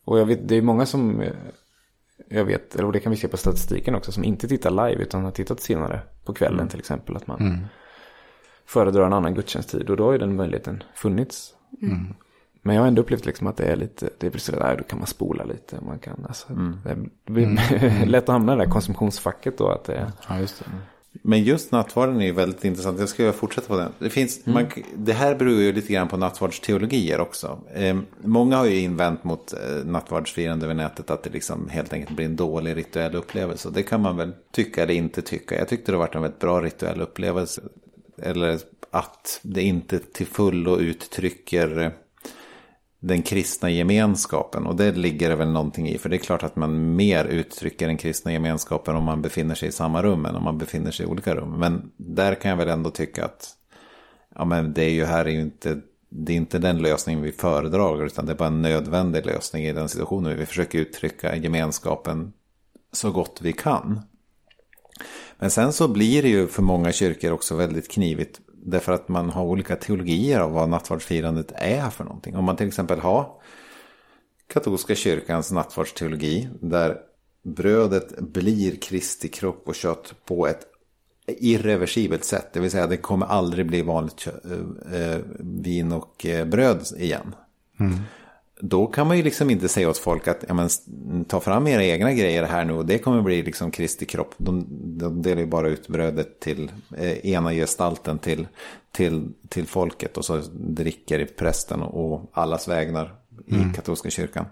[0.05, 1.33] Och jag vet, det är många som eh,
[2.29, 5.23] jag vet, eller det kan vi se på statistiken också, som inte tittar live utan
[5.23, 6.69] har tittat senare på kvällen mm.
[6.69, 7.15] till exempel.
[7.15, 7.65] Att man mm.
[8.65, 11.53] Föredrar en annan gudstjänsttid och då har ju den möjligheten funnits.
[11.81, 12.13] Mm.
[12.61, 14.83] Men jag har ändå upplevt liksom att det är lite, det är precis där, då
[14.83, 15.81] kan man spola lite.
[15.81, 16.77] Man kan, alltså, mm.
[17.25, 17.59] Det blir mm.
[18.09, 19.69] lätt att hamna i det där konsumtionsfacket då.
[19.69, 20.65] Att det, ja, just det.
[21.21, 22.99] Men just nattvarden är ju väldigt intressant.
[22.99, 23.91] Jag ska fortsätta på den.
[23.99, 24.53] Det, finns, mm.
[24.53, 27.59] man, det här beror ju lite grann på nattvardsteologier också.
[27.73, 32.15] Eh, många har ju invänt mot eh, nattvardsfirande över nätet att det liksom helt enkelt
[32.15, 33.69] blir en dålig rituell upplevelse.
[33.73, 35.55] Det kan man väl tycka eller inte tycka.
[35.55, 37.61] Jag tyckte det varit en väldigt bra rituell upplevelse.
[38.17, 38.59] Eller
[38.91, 41.93] att det inte till fullo uttrycker
[42.99, 44.65] den kristna gemenskapen.
[44.65, 45.97] Och det ligger det väl någonting i.
[45.97, 49.69] För det är klart att man mer uttrycker den kristna gemenskapen om man befinner sig
[49.69, 51.59] i samma rum än om man befinner sig i olika rum.
[51.59, 53.49] Men där kan jag väl ändå tycka att
[54.35, 57.31] ja, men det är ju här är ju inte, det är inte den lösningen vi
[57.31, 58.05] föredrar.
[58.05, 60.37] Utan det är bara en nödvändig lösning i den situationen.
[60.37, 62.33] Vi försöker uttrycka gemenskapen
[62.91, 64.01] så gott vi kan.
[65.39, 69.29] Men sen så blir det ju för många kyrkor också väldigt knivigt Därför att man
[69.29, 72.35] har olika teologier av vad nattvardsfirandet är för någonting.
[72.35, 73.31] Om man till exempel har
[74.47, 76.97] katolska kyrkans nattvardsteologi där
[77.43, 80.61] brödet blir Kristi kropp och kött på ett
[81.27, 82.53] irreversibelt sätt.
[82.53, 84.27] Det vill säga det kommer aldrig bli vanligt
[84.93, 87.35] äh, vin och eh, bröd igen.
[87.79, 87.99] Mm
[88.59, 90.69] då kan man ju liksom inte säga åt folk att ja, men,
[91.25, 94.33] ta fram era egna grejer här nu och det kommer bli liksom Kristi kropp.
[94.37, 94.65] De,
[94.97, 98.47] de delar ju bara ut brödet till eh, ena gestalten till,
[98.91, 103.73] till, till folket och så dricker prästen och allas vägnar i mm.
[103.73, 104.45] katolska kyrkan.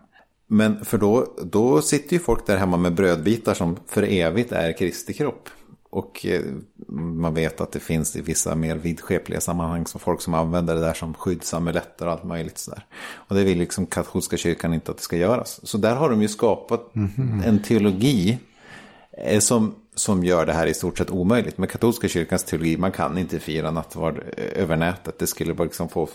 [0.48, 4.78] Men för då, då sitter ju folk där hemma med brödbitar som för evigt är
[4.78, 5.50] Kristi kropp.
[5.94, 6.42] Och eh,
[6.88, 10.82] man vet att det finns i vissa mer vidskepliga sammanhang som folk som använder det
[10.82, 12.86] där som skyddsamuletter och allt möjligt sådär.
[13.14, 15.60] Och det vill liksom katolska kyrkan inte att det ska göras.
[15.64, 17.48] Så där har de ju skapat mm -hmm.
[17.48, 18.38] en teologi
[19.18, 21.58] eh, som, som gör det här i stort sett omöjligt.
[21.58, 25.20] Med katolska kyrkans teologi, man kan inte fira nattvard eh, över nätet.
[25.20, 26.06] Det skulle bara liksom få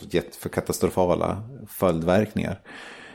[0.41, 2.61] för katastrofala följdverkningar.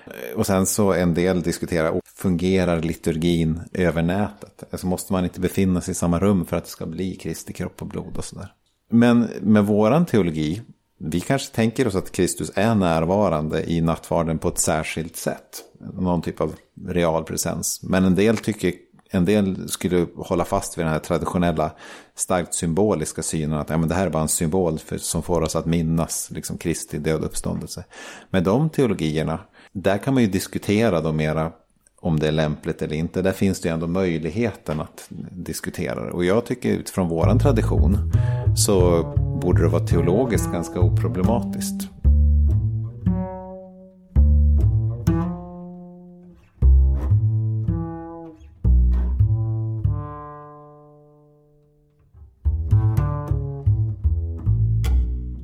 [0.05, 4.63] Eh, och sen så en del diskuterar, fungerar liturgin över nätet?
[4.71, 7.53] Alltså måste man inte befinna sig i samma rum för att det ska bli Kristi
[7.53, 8.53] kropp och blod och sådär.
[8.89, 10.61] Men med våran teologi,
[10.99, 15.63] vi kanske tänker oss att Kristus är närvarande i nattvarden på ett särskilt sätt.
[15.93, 16.55] Någon typ av
[16.87, 17.79] real presens.
[17.83, 18.73] Men en del tycker
[19.13, 21.71] en del skulle hålla fast vid den här traditionella,
[22.15, 25.41] starkt symboliska synen att ja, men det här är bara en symbol för, som får
[25.41, 27.83] oss att minnas liksom, Kristi död uppståndelse.
[28.29, 29.39] Med de teologierna
[29.73, 31.51] där kan man ju diskutera då mera
[31.99, 33.21] om det är lämpligt eller inte.
[33.21, 36.11] Där finns det ju ändå möjligheten att diskutera det.
[36.11, 38.11] Och jag tycker utifrån våran tradition
[38.55, 39.03] så
[39.41, 41.89] borde det vara teologiskt ganska oproblematiskt.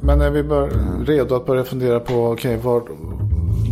[0.02, 0.70] Men är vi bör,
[1.06, 2.84] redo att börja fundera på okay, var,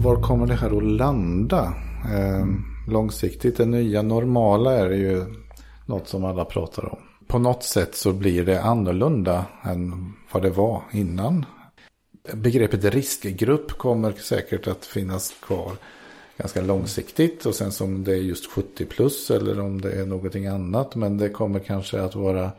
[0.02, 1.74] var kommer det här att landa
[2.14, 2.45] eh,
[2.88, 3.58] långsiktigt?
[3.58, 5.26] Det nya normala är ju
[5.86, 7.00] något som alla pratar om.
[7.28, 11.45] På något sätt så blir det annorlunda än vad det var innan.
[12.34, 15.72] Begreppet riskgrupp kommer säkert att finnas kvar
[16.38, 17.45] ganska långsiktigt.
[17.45, 20.95] Och sen som det är just 70 plus eller om det är någonting annat.
[20.95, 22.52] Men det kommer kanske att vara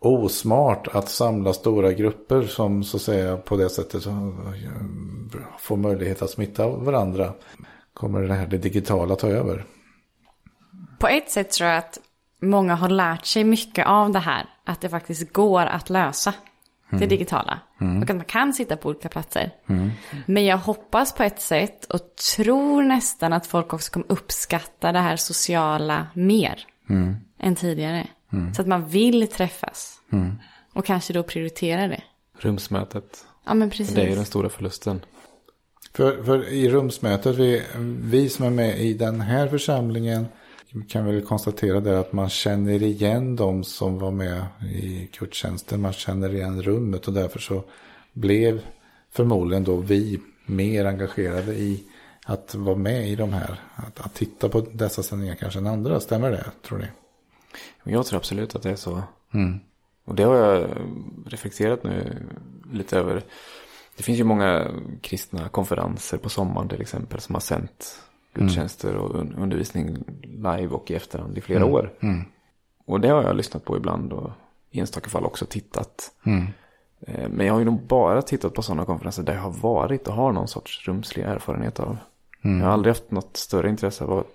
[0.00, 4.04] osmart att samla stora grupper som så att säga på det sättet
[5.58, 7.32] får möjlighet att smitta varandra.
[7.94, 9.64] Kommer det här det digitala ta över?
[10.98, 11.98] På ett sätt tror jag att
[12.42, 14.46] många har lärt sig mycket av det här.
[14.64, 16.34] Att det faktiskt går att lösa
[16.90, 17.08] det mm.
[17.08, 17.60] digitala.
[17.80, 18.02] Mm.
[18.02, 19.50] Och att man kan sitta på olika platser.
[19.66, 19.90] Mm.
[20.26, 22.00] Men jag hoppas på ett sätt och
[22.36, 27.16] tror nästan att folk också kommer uppskatta det här sociala mer mm.
[27.38, 28.06] än tidigare.
[28.32, 28.54] Mm.
[28.54, 30.00] Så att man vill träffas.
[30.12, 30.34] Mm.
[30.72, 32.02] Och kanske då prioritera det.
[32.38, 33.24] Rumsmötet.
[33.46, 33.94] Ja, men precis.
[33.94, 35.00] Det är ju den stora förlusten.
[35.94, 37.62] För, för i rumsmötet, vi,
[38.02, 40.26] vi som är med i den här församlingen
[40.88, 45.80] kan väl konstatera det att man känner igen de som var med i gudstjänsten.
[45.80, 47.64] Man känner igen rummet och därför så
[48.12, 48.60] blev
[49.12, 51.84] förmodligen då vi mer engagerade i
[52.26, 53.60] att vara med i de här.
[53.74, 56.00] Att, att titta på dessa sändningar kanske än andra.
[56.00, 56.86] Stämmer det, tror ni?
[57.84, 59.02] Jag tror absolut att det är så.
[59.34, 59.60] Mm.
[60.04, 60.68] Och det har jag
[61.26, 62.26] reflekterat nu
[62.72, 63.22] lite över.
[63.96, 64.66] Det finns ju många
[65.00, 68.02] kristna konferenser på sommaren till exempel som har sänt
[68.34, 71.74] gudstjänster och undervisning live och i efterhand i flera mm.
[71.74, 71.92] år.
[72.00, 72.24] Mm.
[72.84, 74.30] Och det har jag lyssnat på ibland och
[74.70, 76.12] i enstaka fall också tittat.
[76.24, 76.46] Mm.
[77.00, 80.08] Eh, men jag har ju nog bara tittat på sådana konferenser där jag har varit
[80.08, 81.96] och har någon sorts rumslig erfarenhet av.
[82.42, 82.58] Mm.
[82.58, 84.26] Jag har aldrig haft något större intresse av att,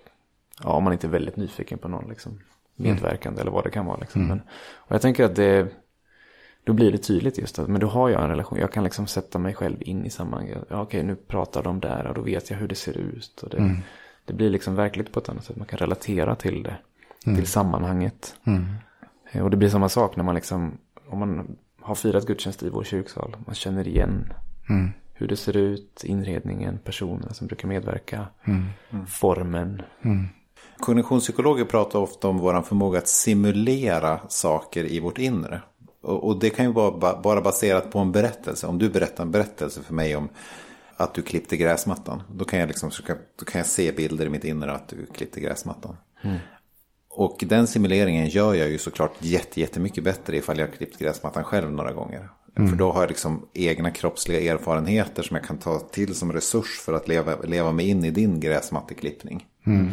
[0.64, 2.40] ja, om man inte är väldigt nyfiken på någon liksom,
[2.76, 3.42] medverkande mm.
[3.42, 3.98] eller vad det kan vara.
[3.98, 4.22] Liksom.
[4.22, 4.38] Mm.
[4.38, 5.68] Men, och jag tänker att det,
[6.64, 9.08] då blir det tydligt just att, men då har jag en relation, jag kan liksom
[9.08, 10.64] sätta mig själv in i sammanhanget.
[10.70, 13.42] Ja, okej, nu pratar de där och då vet jag hur det ser ut.
[13.44, 13.78] Och det, mm.
[14.26, 16.78] det blir liksom verkligt på ett annat sätt, man kan relatera till det,
[17.26, 17.38] mm.
[17.38, 18.36] till sammanhanget.
[18.44, 18.66] Mm.
[19.32, 22.70] Eh, och det blir samma sak när man liksom, om man har firat gudstjänst i
[22.70, 24.34] vår kyrksal, man känner igen
[24.70, 24.92] mm.
[25.14, 28.28] hur det ser ut, inredningen, personerna som brukar medverka,
[29.08, 29.82] formen.
[30.80, 35.62] Kognitionspsykologer pratar ofta om vår förmåga att simulera saker i vårt inre.
[36.02, 38.68] Och, det kan ju vara bara baserat på en berättelse.
[38.68, 40.30] Om du berättar en berättelse för mig om
[40.98, 42.24] att du klippte gräsmattan.
[42.34, 42.92] Då kan jag, liksom,
[43.40, 45.98] då kan jag se bilder i mitt inre att du klippte gräsmattan.
[46.22, 46.38] Mm.
[47.10, 51.92] Och den simuleringen gör jag ju såklart jättemycket bättre ifall jag klippt gräsmattan själv några
[51.92, 52.30] gånger.
[52.58, 52.70] Mm.
[52.70, 56.80] För då har jag liksom egna kroppsliga erfarenheter som jag kan ta till som resurs
[56.80, 59.46] för att leva, leva mig in i din gräsmatteklippning.
[59.66, 59.92] Mm.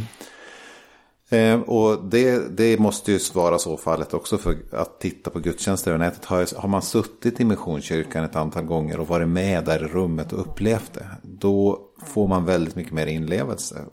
[1.32, 5.90] Eh, och det, det måste ju vara så fallet också för att titta på gudstjänster
[5.90, 6.24] över nätet.
[6.24, 10.32] Har, har man suttit i Missionskyrkan ett antal gånger och varit med där i rummet
[10.32, 11.06] och upplevt det.
[11.22, 13.84] Då får man väldigt mycket mer inlevelse.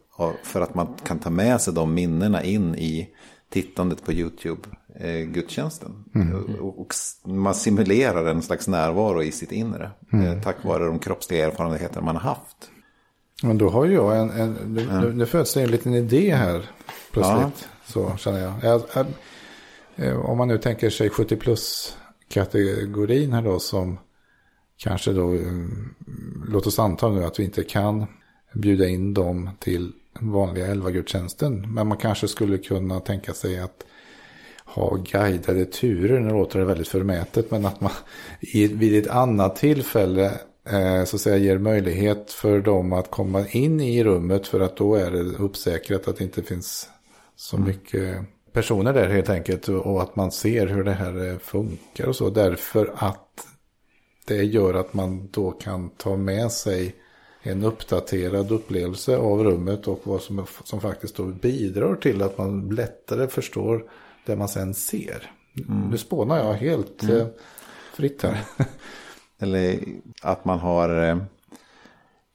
[0.43, 3.09] För att man kan ta med sig de minnena in i
[3.49, 6.03] tittandet på YouTube-gudstjänsten.
[6.15, 6.55] Mm.
[6.61, 6.93] Och,
[7.25, 9.91] man simulerar en slags närvaro i sitt inre.
[10.13, 10.25] Mm.
[10.25, 12.71] Eh, tack vare de kroppsliga erfarenheter man har haft.
[13.43, 15.01] Men då har jag en, en nu, ja.
[15.01, 16.69] nu föds det en liten idé här
[17.11, 17.67] plötsligt.
[17.69, 17.83] Ja.
[17.85, 18.53] Så känner jag.
[18.61, 19.05] jag, jag
[19.95, 21.97] eh, om man nu tänker sig 70 plus
[22.29, 23.99] kategorin här då som
[24.77, 25.95] kanske då, mm,
[26.47, 28.05] låt oss anta nu att vi inte kan
[28.53, 31.73] bjuda in dem till vanliga elva-gudstjänsten.
[31.73, 33.85] Men man kanske skulle kunna tänka sig att
[34.65, 36.19] ha guidade turer.
[36.19, 37.91] Nu låter det väldigt förmätet men att man
[38.51, 40.48] vid ett annat tillfälle Eh,
[41.05, 44.95] så att säga ger möjlighet för dem att komma in i rummet för att då
[44.95, 46.89] är det uppsäkrat att det inte finns
[47.35, 47.67] så mm.
[47.67, 48.17] mycket
[48.53, 52.29] personer där helt enkelt och att man ser hur det här eh, funkar och så
[52.29, 53.47] därför att
[54.25, 56.95] det gör att man då kan ta med sig
[57.41, 62.69] en uppdaterad upplevelse av rummet och vad som, som faktiskt då bidrar till att man
[62.69, 63.83] lättare förstår
[64.25, 65.31] det man sen ser.
[65.67, 65.89] Mm.
[65.89, 67.17] Nu spånar jag helt mm.
[67.17, 67.27] eh,
[67.93, 68.39] fritt här.
[69.39, 69.79] Eller
[70.21, 71.17] att man har eh,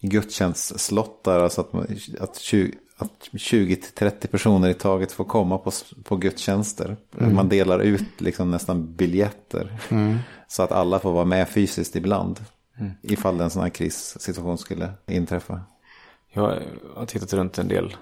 [0.00, 1.40] gudstjänstslottar.
[1.40, 1.86] Alltså att, man,
[2.20, 5.70] att, 20, att 20-30 personer i taget får komma på,
[6.04, 6.96] på gudstjänster.
[7.18, 7.34] Mm.
[7.34, 9.78] Man delar ut liksom nästan biljetter.
[9.88, 10.18] Mm.
[10.48, 12.40] Så att alla får vara med fysiskt ibland.
[12.78, 12.92] Mm.
[13.02, 15.60] Ifall en sån här krissituation skulle inträffa.
[16.32, 16.62] Jag
[16.94, 17.96] har tittat runt en del.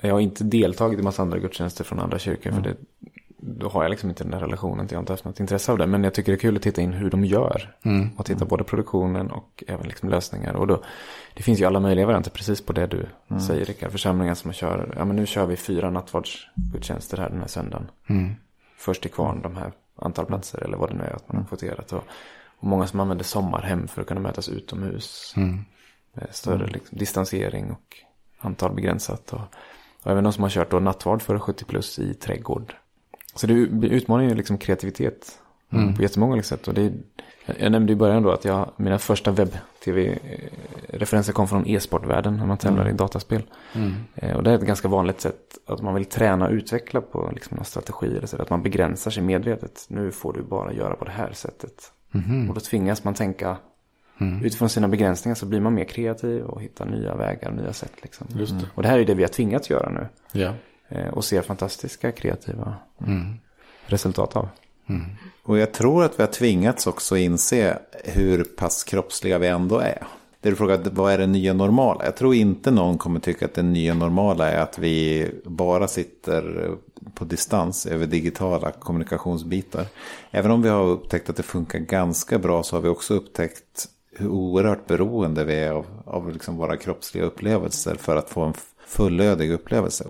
[0.00, 2.50] Jag har inte deltagit i massa andra gudstjänster från andra kyrkor.
[2.50, 2.62] För mm.
[2.62, 2.76] det
[3.46, 4.86] då har jag liksom inte den där relationen.
[4.90, 5.86] Jag har inte haft något intresse av det.
[5.86, 7.74] Men jag tycker det är kul att titta in hur de gör.
[7.82, 8.10] Mm.
[8.16, 10.54] Och titta både produktionen och även liksom lösningar.
[10.54, 10.82] Och då,
[11.34, 13.40] det finns ju alla möjliga varianter precis på det du mm.
[13.40, 13.92] säger Rickard.
[13.92, 17.90] Församlingar som kör, ja men nu kör vi fyra nattvardsgudstjänster här den här söndagen.
[18.08, 18.34] Mm.
[18.76, 21.48] Först till kvarn de här antal platser eller vad det nu är att man har
[21.48, 21.92] kvoterat.
[21.92, 22.04] Och,
[22.58, 25.34] och många som använder sommarhem för att kunna mötas utomhus.
[25.36, 25.64] Mm.
[26.30, 26.70] Större mm.
[26.70, 27.96] liksom, distansering och
[28.38, 29.32] antal begränsat.
[29.32, 29.40] Och,
[30.02, 32.74] och även de som har kört då nattvard för 70 plus i trädgård.
[33.34, 33.54] Så det
[33.88, 35.38] utmanar ju liksom kreativitet
[35.72, 35.94] mm.
[35.94, 36.68] på jättemånga sätt.
[36.68, 36.92] Och det,
[37.58, 42.58] jag nämnde i början då att jag, mina första webb-tv-referenser kom från e-sportvärlden när man
[42.58, 42.94] tävlar mm.
[42.94, 43.42] i dataspel.
[43.72, 43.92] Mm.
[44.14, 47.30] Eh, och det är ett ganska vanligt sätt att man vill träna och utveckla på
[47.34, 48.16] liksom några strategier.
[48.16, 49.86] Eller så, att man begränsar sig medvetet.
[49.88, 51.92] Nu får du bara göra på det här sättet.
[52.14, 52.48] Mm.
[52.48, 53.56] Och då tvingas man tänka
[54.20, 54.44] Mm.
[54.44, 57.92] Utifrån sina begränsningar så blir man mer kreativ och hittar nya vägar och nya sätt.
[58.02, 58.26] Liksom.
[58.74, 60.08] Och det här är det vi har tvingats göra nu.
[60.40, 60.52] Ja.
[60.94, 62.74] Eh, och ser fantastiska kreativa
[63.06, 63.34] mm.
[63.86, 64.48] resultat av.
[64.86, 65.02] Mm.
[65.42, 70.06] Och jag tror att vi har tvingats också inse hur pass kroppsliga vi ändå är.
[70.40, 72.04] Det du frågar, vad är det nya normala?
[72.04, 76.70] Jag tror inte någon kommer tycka att det nya normala är att vi bara sitter
[77.14, 79.86] på distans över digitala kommunikationsbitar.
[80.30, 83.88] Även om vi har upptäckt att det funkar ganska bra så har vi också upptäckt
[84.16, 88.54] hur oerhört beroende vi är av, av liksom våra kroppsliga upplevelser för att få en
[88.86, 90.06] fullödig upplevelse.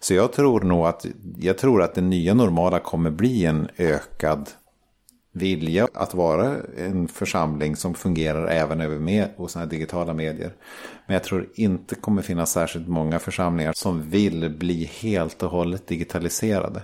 [0.00, 1.06] Så jag tror nog att,
[1.38, 4.50] jag tror att det nya normala kommer bli en ökad
[5.32, 10.52] vilja att vara en församling som fungerar även över med och sådana digitala medier.
[11.06, 15.86] Men jag tror inte kommer finnas särskilt många församlingar som vill bli helt och hållet
[15.86, 16.82] digitaliserade.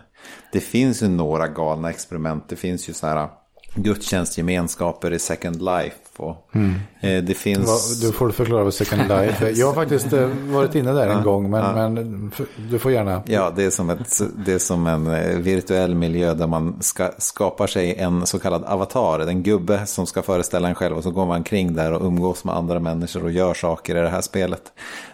[0.52, 2.48] Det finns ju några galna experiment.
[2.48, 3.28] Det finns ju så här
[3.74, 5.96] gudstjänstgemenskaper i Second Life.
[6.20, 6.74] Och, mm.
[7.00, 8.00] eh, det finns...
[8.00, 11.50] Du får förklara vad Second Life Jag har faktiskt eh, varit inne där en gång,
[11.50, 11.88] men, ja.
[11.88, 12.32] men
[12.70, 13.22] du får gärna.
[13.26, 17.10] Ja, det är, som ett, det är som en eh, virtuell miljö där man ska,
[17.18, 19.20] skapar sig en så kallad avatar.
[19.20, 22.44] En gubbe som ska föreställa en själv och så går man kring där och umgås
[22.44, 24.62] med andra människor och gör saker i det här spelet.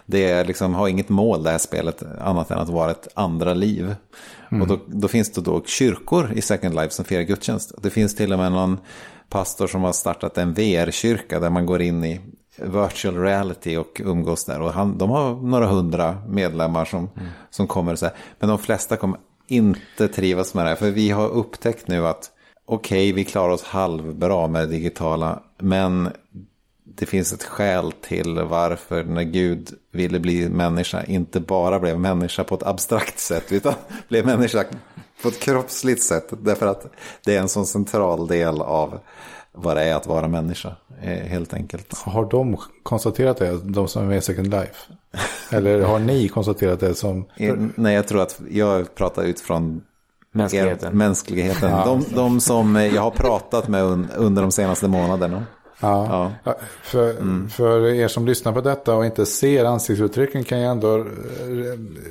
[0.05, 3.53] Det är liksom, har inget mål det här spelet annat än att vara ett andra
[3.53, 3.95] liv.
[4.53, 4.61] Mm.
[4.61, 7.73] Och då, då, finns det då kyrkor i Second Life som firar gudstjänst.
[7.81, 8.77] Det finns till och med någon
[9.33, 12.21] pastor som har startat en VR-kyrka där man går in i
[12.57, 14.61] virtual reality och umgås där.
[14.61, 17.29] Och han, de har några hundra medlemmar som, mm.
[17.49, 18.15] som kommer så här.
[18.39, 20.75] Men de flesta kommer inte trivas med det här.
[20.75, 22.31] För vi har upptäckt nu att
[22.65, 25.43] okej, okay, vi klarar oss halvbra med det digitala.
[25.59, 26.09] Men
[26.83, 32.43] det finns ett skäl till varför när Gud ville bli människa inte bara blev människa
[32.43, 33.73] på ett abstrakt sätt utan
[34.07, 34.63] blev människa
[35.23, 36.33] på ett kroppsligt sätt.
[36.41, 36.85] Därför att
[37.25, 38.99] det är en sån central del av
[39.51, 40.75] vad det är att vara människa.
[41.01, 41.97] Eh, helt enkelt.
[41.97, 44.75] Har de konstaterat det, de som är med i Second Life?
[45.51, 47.25] Eller har ni konstaterat det som...
[47.75, 49.81] Nej, jag tror att jag pratar utifrån
[50.35, 50.97] Mänskligheten.
[50.97, 51.71] Mänskligheten.
[51.71, 53.83] De, de som jag har pratat med
[54.15, 55.45] under de senaste månaderna.
[55.79, 56.55] Ja, ja.
[56.81, 57.49] För, mm.
[57.49, 61.05] för er som lyssnar på detta och inte ser ansiktsuttrycken kan jag ändå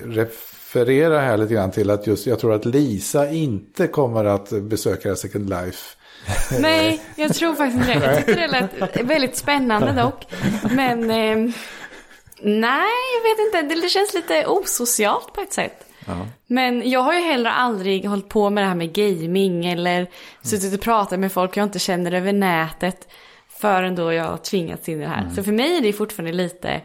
[0.05, 5.17] referera här lite grann till att just jag tror att Lisa inte kommer att besöka
[5.17, 5.97] Second Life.
[6.61, 8.07] Nej, jag tror faktiskt inte det.
[8.07, 10.27] Jag tyckte det lät väldigt spännande dock.
[10.71, 11.55] Men eh,
[12.43, 13.75] nej, jag vet inte.
[13.83, 15.87] Det känns lite osocialt på ett sätt.
[16.07, 16.27] Ja.
[16.47, 20.07] Men jag har ju heller aldrig hållit på med det här med gaming eller
[20.43, 23.09] suttit och pratat med folk jag inte känner över nätet.
[23.63, 25.23] Förrän då jag har tvingats in i det här.
[25.23, 25.35] Mm.
[25.35, 26.81] Så för mig är det fortfarande lite,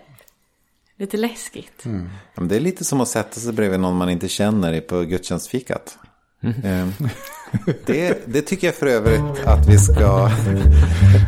[0.98, 1.86] lite läskigt.
[1.86, 2.10] Mm.
[2.50, 5.98] det är lite som att sätta sig bredvid någon man inte känner på gudstjänstfikat.
[6.44, 6.56] Mm.
[6.64, 6.92] Ehm,
[7.86, 10.30] det, det, tycker jag för övrigt att vi ska...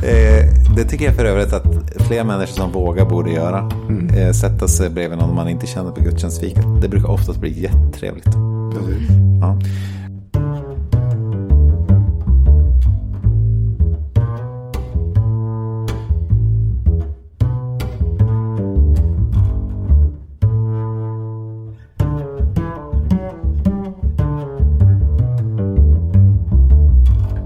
[0.03, 0.45] Eh,
[0.75, 1.65] det tycker jag för övrigt att
[2.07, 3.59] fler människor som vågar borde göra.
[3.59, 4.09] Mm.
[4.09, 6.81] Eh, sätta sig bredvid någon man inte känner på gudstjänstfikat.
[6.81, 8.27] Det brukar oftast bli jättetrevligt.
[9.41, 9.59] Ja.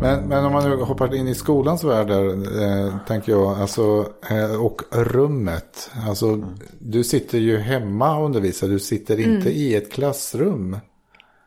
[0.04, 2.26] Men, men om man nu hoppar in i skolans värld där,
[2.62, 5.92] eh, tänker jag, alltså, eh, och rummet.
[6.08, 6.50] Alltså, mm.
[6.80, 9.54] du sitter ju hemma och undervisar, du sitter inte mm.
[9.54, 10.78] i ett klassrum.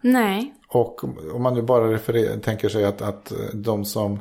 [0.00, 0.54] Nej.
[0.68, 1.04] Och
[1.34, 4.18] om man nu bara tänker sig att, att de som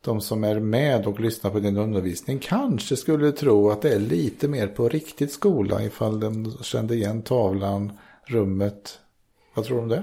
[0.00, 3.98] de som är med och lyssnar på din undervisning kanske skulle tro att det är
[3.98, 7.92] lite mer på riktigt skola ifall de kände igen tavlan,
[8.24, 8.98] rummet.
[9.54, 10.02] Vad tror du om det?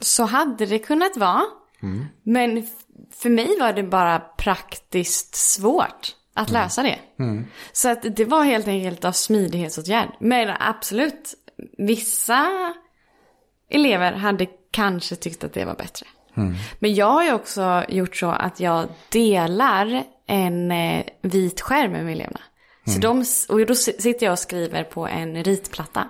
[0.00, 1.42] Så hade det kunnat vara.
[1.84, 2.06] Mm.
[2.22, 2.66] Men
[3.10, 6.62] för mig var det bara praktiskt svårt att mm.
[6.62, 6.98] lösa det.
[7.18, 7.46] Mm.
[7.72, 10.08] Så att det var helt enkelt av smidighetsåtgärd.
[10.20, 11.34] Men absolut,
[11.78, 12.74] vissa
[13.70, 16.06] elever hade kanske tyckt att det var bättre.
[16.36, 16.54] Mm.
[16.78, 22.12] Men jag har ju också gjort så att jag delar en eh, vit skärm med
[22.12, 22.40] eleverna.
[22.84, 23.00] Så mm.
[23.00, 26.08] de, och då sitter jag och skriver på en ritplatta.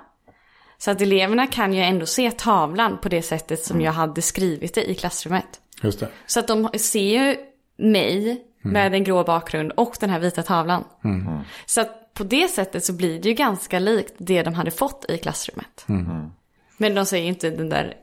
[0.78, 3.84] Så att eleverna kan ju ändå se tavlan på det sättet som mm.
[3.84, 5.60] jag hade skrivit det i klassrummet.
[5.84, 6.08] Just det.
[6.26, 7.36] Så att de ser ju
[7.76, 8.72] mig mm.
[8.72, 10.84] med en grå bakgrund och den här vita tavlan.
[11.04, 11.38] Mm.
[11.66, 15.04] Så att på det sättet så blir det ju ganska likt det de hade fått
[15.08, 15.84] i klassrummet.
[15.88, 16.30] Mm.
[16.76, 17.94] Men de ser ju inte den där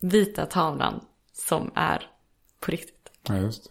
[0.00, 1.00] vita tavlan
[1.32, 2.02] som är
[2.60, 3.10] på riktigt.
[3.28, 3.70] Ja, just det.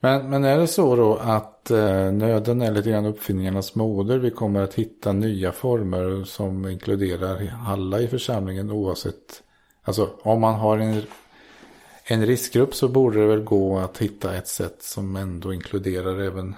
[0.00, 4.18] Men, men är det så då att eh, nöden är lite grann uppfinningarnas moder?
[4.18, 9.42] Vi kommer att hitta nya former som inkluderar alla i församlingen oavsett.
[9.82, 11.02] Alltså om man har en
[12.08, 16.54] en riskgrupp så borde det väl gå att hitta ett sätt som ändå inkluderar även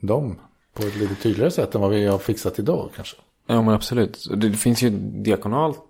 [0.00, 0.38] dem
[0.74, 3.16] på ett lite tydligare sätt än vad vi har fixat idag kanske.
[3.46, 4.28] Ja men absolut.
[4.36, 5.80] Det finns ju diakonalt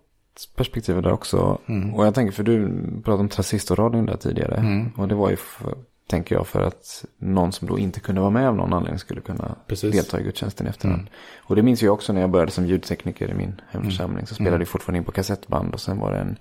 [0.57, 1.59] perspektiv där också.
[1.67, 1.95] Mm.
[1.95, 4.55] Och jag tänker för du pratade om transistorradion där tidigare.
[4.55, 4.91] Mm.
[4.97, 5.75] Och det var ju för,
[6.07, 9.21] tänker jag för att någon som då inte kunde vara med av någon anledning skulle
[9.21, 9.93] kunna Precis.
[9.95, 11.01] delta i gudstjänsten i efterhand.
[11.01, 11.13] Mm.
[11.43, 14.27] Och det minns jag också när jag började som ljudtekniker i min hemförsamling.
[14.27, 14.61] Så spelade mm.
[14.61, 16.39] jag fortfarande in på kassettband och sen var det en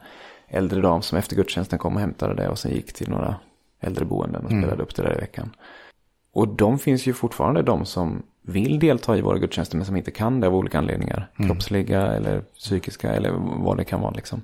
[0.52, 3.36] äldre dam som efter gudstjänsten kom och hämtade det och sen gick till några
[3.80, 4.64] äldreboenden och mm.
[4.64, 5.56] spelade upp det där i veckan.
[6.34, 10.12] Och de finns ju fortfarande de som vill delta i våra gudstjänster men som inte
[10.12, 11.32] kan det av olika anledningar.
[11.36, 11.50] Mm.
[11.50, 13.32] Kroppsliga eller psykiska eller
[13.64, 14.42] vad det kan vara liksom.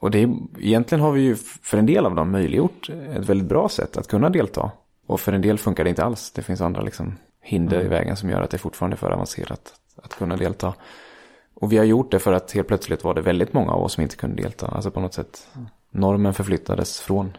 [0.00, 3.28] Och och det är, egentligen har vi ju för en del av dem möjliggjort ett
[3.28, 4.70] väldigt bra sätt att kunna delta.
[5.06, 6.30] Och för en del funkar det inte alls.
[6.30, 7.86] Det finns andra liksom hinder mm.
[7.86, 10.74] i vägen som gör att det fortfarande är för avancerat att kunna delta.
[11.60, 13.92] Och vi har gjort det för att helt plötsligt var det väldigt många av oss
[13.92, 14.66] som inte kunde delta.
[14.66, 15.48] Alltså på något sätt
[15.90, 17.36] normen förflyttades från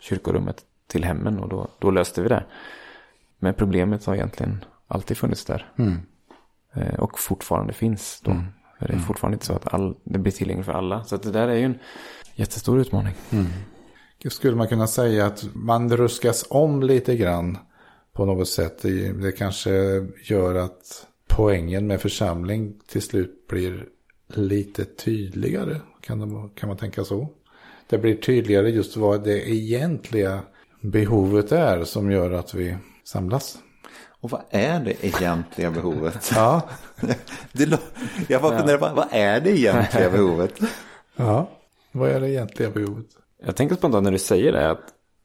[0.00, 2.44] kyrkorummet till hemmen och då, då löste vi det.
[3.38, 5.72] Men problemet har egentligen alltid funnits där.
[5.78, 5.98] Mm.
[6.72, 8.30] Eh, och fortfarande finns då.
[8.30, 8.44] Mm.
[8.78, 11.04] Det är fortfarande inte så att all, det blir tillgängligt för alla.
[11.04, 11.78] Så det där är ju en
[12.34, 13.14] jättestor utmaning.
[13.30, 13.46] Mm.
[14.28, 17.58] Skulle man kunna säga att man ruskas om lite grann
[18.12, 18.82] på något sätt?
[19.22, 19.70] Det kanske
[20.24, 21.06] gör att
[21.36, 23.84] poängen med församling till slut blir
[24.28, 25.80] lite tydligare.
[26.00, 27.28] Kan, det, kan man tänka så?
[27.86, 30.40] Det blir tydligare just vad det egentliga
[30.80, 33.58] behovet är som gör att vi samlas.
[34.20, 36.32] Och vad är det egentliga behovet?
[36.34, 36.68] ja.
[37.52, 37.80] det,
[38.28, 40.60] jag bara funderar på, vad är det egentliga behovet?
[41.16, 41.50] ja,
[41.92, 43.06] vad är det egentliga behovet?
[43.44, 44.84] Jag tänker spontant när du säger det, att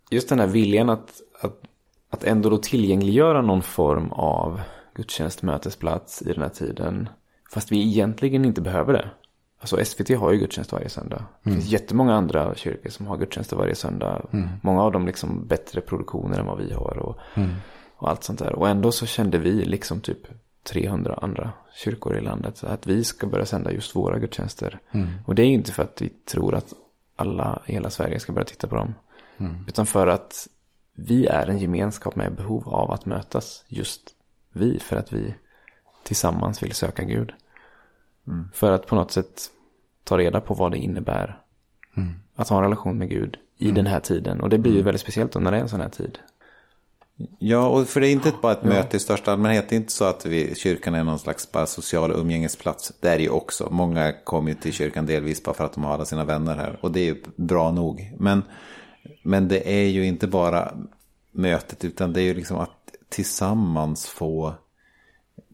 [0.10, 1.62] just den här viljan att, att,
[2.10, 4.62] att ändå då tillgängliggöra någon form av
[4.96, 7.10] gudstjänstmötesplats i den här tiden.
[7.52, 9.10] Fast vi egentligen inte behöver det.
[9.60, 11.18] Alltså SVT har ju gudstjänst varje söndag.
[11.18, 11.28] Mm.
[11.44, 14.26] Det finns jättemånga andra kyrkor som har gudstjänster varje söndag.
[14.32, 14.50] Mm.
[14.62, 16.98] Många av dem liksom bättre produktioner än vad vi har.
[16.98, 17.50] Och, mm.
[17.98, 18.54] och allt sånt där.
[18.54, 20.18] Och ändå så kände vi liksom typ
[20.64, 22.64] 300 andra kyrkor i landet.
[22.64, 24.80] Att vi ska börja sända just våra gudstjänster.
[24.92, 25.08] Mm.
[25.26, 26.74] Och det är inte för att vi tror att
[27.16, 28.94] alla i hela Sverige ska börja titta på dem.
[29.38, 29.66] Mm.
[29.68, 30.48] Utan för att
[30.94, 33.64] vi är en gemenskap med behov av att mötas.
[33.68, 34.02] Just
[34.52, 34.80] vi.
[34.80, 35.34] För att vi
[36.04, 37.34] tillsammans vill söka Gud.
[38.28, 38.50] Mm.
[38.54, 39.52] För att på något sätt
[40.04, 41.42] ta reda på vad det innebär.
[41.98, 42.14] Mm.
[42.36, 43.76] Att ha en relation med Gud i mm.
[43.76, 44.42] den här tiden.
[44.42, 44.86] Och det blir ju mm.
[44.86, 46.20] väldigt speciellt när det är en sån här tid.
[47.40, 48.70] Ja, och för det är inte bara ett ja.
[48.70, 49.70] möte i största allmänhet.
[49.70, 52.94] Det är inte så att vi, kyrkan är någon slags bara social umgängesplats.
[53.00, 53.68] Det är det ju också.
[53.72, 56.80] Många kommer ju till kyrkan delvis bara för att de har alla sina vänner här.
[56.82, 58.14] Och det är ju bra nog.
[58.18, 58.44] Men,
[59.24, 60.74] men det är ju inte bara
[61.32, 62.81] mötet, utan det är ju liksom att
[63.12, 64.54] tillsammans få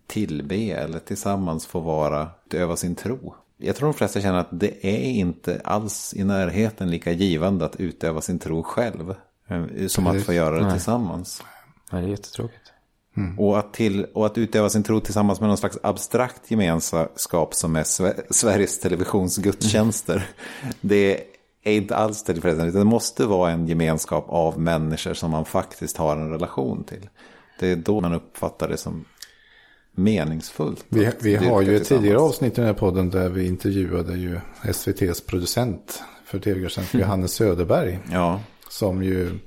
[0.08, 3.36] tillbe eller tillsammans få vara, utöva sin tro.
[3.58, 7.76] Jag tror de flesta känner att det är inte alls i närheten lika givande att
[7.76, 9.16] utöva sin tro själv.
[9.48, 10.72] Eh, som att få göra det Nej.
[10.72, 11.44] tillsammans.
[11.92, 12.74] Nej, det är jättetråkigt.
[13.18, 13.40] Mm.
[13.40, 17.76] Och, att till, och att utöva sin tro tillsammans med någon slags abstrakt gemenskap som
[17.76, 17.84] är
[18.34, 20.16] Sveriges Televisions gudstjänster.
[20.16, 20.74] Mm.
[20.82, 21.24] Det
[21.64, 22.80] är inte alls tillfredsställande.
[22.80, 27.10] Det måste vara en gemenskap av människor som man faktiskt har en relation till.
[27.60, 29.06] Det är då man uppfattar det som
[29.98, 30.86] meningsfullt.
[30.90, 34.40] Vi, vi har ju ett tidigare avsnitt i den här podden där vi intervjuade ju
[34.64, 37.02] SVTs producent för tv-gudstjänst, mm.
[37.06, 38.00] Johannes Söderberg.
[38.12, 38.40] Ja.
[38.70, 39.40] Som ju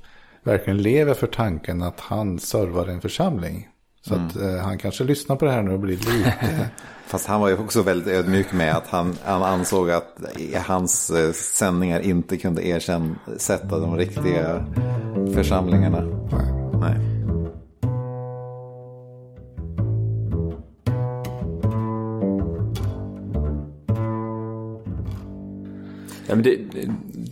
[0.43, 3.67] verkligen lever för tanken att han servar en församling.
[4.01, 4.27] Så mm.
[4.27, 6.69] att eh, han kanske lyssnar på det här nu och blir lite...
[7.05, 10.17] Fast han var ju också väldigt ödmjuk med att han, han ansåg att
[10.65, 14.65] hans eh, sändningar inte kunde ersätta de riktiga
[15.33, 16.01] församlingarna.
[16.31, 16.79] Nej.
[16.81, 17.10] Nej.
[26.31, 26.59] Ja, men det,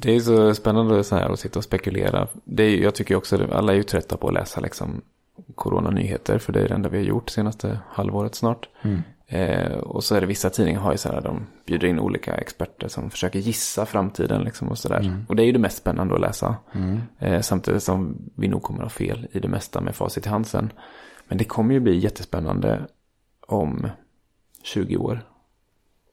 [0.02, 2.28] det är så spännande så här att sitta och spekulera.
[2.44, 5.02] Det är, jag tycker också att alla är ju trötta på att läsa liksom
[5.56, 6.40] coronanyheter.
[6.40, 8.70] För det är det enda vi har gjort senaste halvåret snart.
[8.82, 9.02] Mm.
[9.28, 12.34] Eh, och så är det vissa tidningar har ju så här, de bjuder in olika
[12.34, 15.00] experter som försöker gissa framtiden liksom och sådär.
[15.00, 15.26] Mm.
[15.30, 16.56] Och det är ju det mest spännande att läsa.
[16.72, 17.02] Mm.
[17.20, 20.74] Eh, samtidigt som vi nog kommer ha fel i det mesta med facit i handen.
[21.28, 22.88] Men det kommer ju bli jättespännande
[23.48, 23.88] om
[24.64, 25.22] 20 år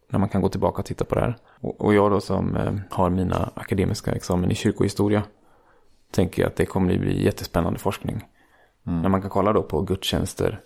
[0.08, 1.36] när man kan gå tillbaka och titta på det här.
[1.66, 5.22] Och, jag då som eh, har mina akademiska examen i kyrkohistoria
[6.10, 8.24] tänker att det kommer att bli jättespännande forskning.
[8.86, 9.02] Mm.
[9.02, 10.60] När man kan kolla då på gudstjänster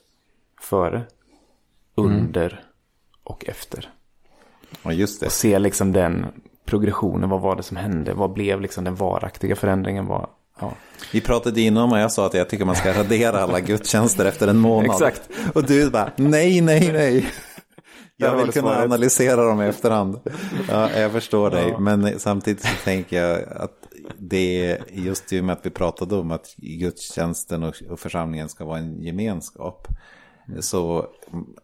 [0.61, 1.03] före,
[1.95, 2.65] under mm.
[3.25, 3.91] och efter.
[4.83, 5.03] Det.
[5.03, 6.27] Och se liksom den
[6.65, 10.27] progressionen, vad var det som hände, vad blev liksom den varaktiga förändringen, vad,
[10.61, 10.73] Ja.
[11.13, 14.49] Vi pratade innan och jag sa att jag tycker man ska radera alla gudstjänster efter
[14.49, 14.91] en månad.
[14.91, 15.31] Exakt.
[15.55, 17.27] Och du bara, nej, nej, nej.
[18.21, 18.85] Jag vill kunna svaret.
[18.85, 20.21] analysera dem i efterhand.
[20.69, 25.45] Ja, jag förstår dig, men samtidigt så tänker jag att det är just i och
[25.45, 29.89] med att vi pratade om att gudstjänsten och församlingen ska vara en gemenskap.
[30.61, 31.07] Så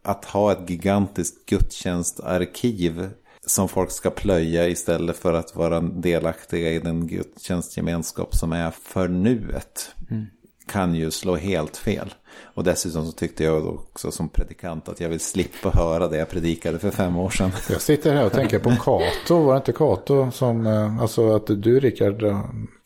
[0.03, 3.09] att ha ett gigantiskt gudstjänstarkiv
[3.45, 9.07] som folk ska plöja istället för att vara delaktiga i den gudstjänstgemenskap som är för
[9.07, 9.95] nuet.
[10.11, 10.25] Mm.
[10.67, 12.13] Kan ju slå helt fel.
[12.53, 16.29] Och dessutom så tyckte jag också som predikant att jag vill slippa höra det jag
[16.29, 17.51] predikade för fem år sedan.
[17.69, 19.43] Jag sitter här och tänker på Kato.
[19.43, 22.23] Var det inte Kato som, eh, alltså att du Rickard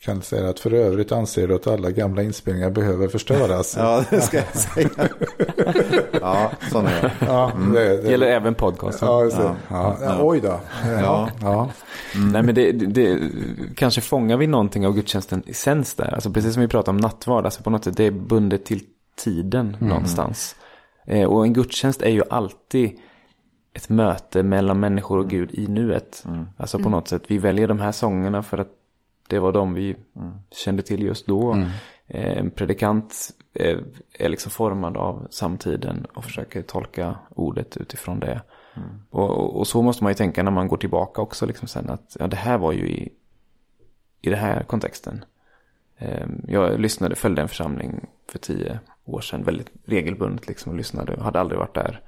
[0.04, 3.76] kan säga att för övrigt anser du att alla gamla inspelningar behöver förstöras.
[3.78, 4.88] ja, det ska jag säga.
[6.20, 7.28] ja, sån är jag.
[7.28, 7.72] Ja, mm.
[7.72, 9.08] det, det gäller även podcasten.
[9.08, 9.56] Ja, ja.
[9.68, 9.96] ja.
[10.00, 10.18] ja.
[10.22, 10.60] Oj då.
[11.00, 11.28] Ja.
[11.40, 11.70] ja.
[12.14, 12.28] Mm.
[12.32, 13.18] Nej, men det, det,
[13.76, 16.14] kanske fångar vi någonting av gudstjänsten essens där.
[16.14, 17.44] Alltså precis som vi pratade om nattvard.
[17.44, 18.80] Alltså på något sätt det är bundet till
[19.14, 19.88] tiden mm.
[19.88, 20.56] någonstans.
[21.04, 22.98] Eh, och en gudstjänst är ju alltid
[23.74, 26.24] ett möte mellan människor och Gud i nuet.
[26.26, 26.46] Mm.
[26.56, 28.68] Alltså på något sätt, vi väljer de här sångerna för att
[29.28, 30.32] det var de vi mm.
[30.50, 31.52] kände till just då.
[31.52, 31.68] Mm.
[32.06, 33.84] Eh, en predikant är,
[34.18, 38.42] är, liksom formad av samtiden och försöker tolka ordet utifrån det.
[38.74, 38.88] Mm.
[39.10, 42.16] Och, och, så måste man ju tänka när man går tillbaka också liksom sen att
[42.20, 43.12] ja, det här var ju i,
[44.20, 45.24] i den här kontexten.
[45.98, 51.14] Eh, jag lyssnade, följde en församling för tio år sedan väldigt regelbundet liksom och lyssnade
[51.14, 52.00] och hade aldrig varit där.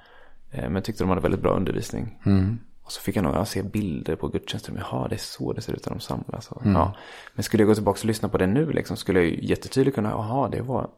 [0.50, 2.18] Eh, men tyckte de hade väldigt bra undervisning.
[2.26, 2.58] Mm.
[2.84, 4.78] Och så fick jag nog se bilder på gudstjänsten.
[4.78, 6.48] Jaha, det är så det ser ut när de samlas.
[6.48, 6.76] Och, mm.
[6.76, 6.96] ja.
[7.34, 9.94] Men skulle jag gå tillbaka och lyssna på det nu liksom, skulle jag ju jättetydligt
[9.94, 10.90] kunna, jaha, det var,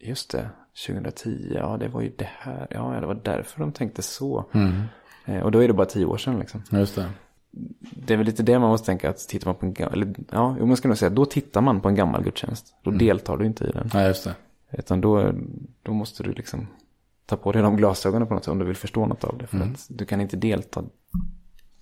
[0.00, 0.50] just det,
[0.86, 4.44] 2010, ja det var ju det här, ja det var därför de tänkte så.
[4.52, 4.82] Mm.
[5.24, 6.62] Eh, och då är det bara tio år sedan liksom.
[6.70, 7.10] Just det.
[7.80, 10.14] Det är väl lite det man måste tänka, att tittar man på en gammal, eller
[10.30, 12.74] ja, man ska nog säga, då tittar man på en gammal gudstjänst.
[12.82, 12.98] Då mm.
[12.98, 13.90] deltar du inte i den.
[13.94, 14.34] Nej, just det.
[14.78, 15.32] Utan då,
[15.82, 16.66] då måste du liksom
[17.26, 19.46] ta på dig de glasögonen på något sätt om du vill förstå något av det.
[19.46, 19.72] För mm.
[19.72, 20.84] att du kan inte delta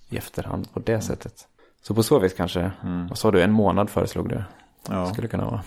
[0.09, 1.47] i efterhand på det sättet.
[1.81, 3.07] Så på så vis kanske, mm.
[3.07, 4.43] vad sa du, en månad föreslog du?
[4.89, 5.13] Ja.
[5.13, 5.63] Skulle kunna vara.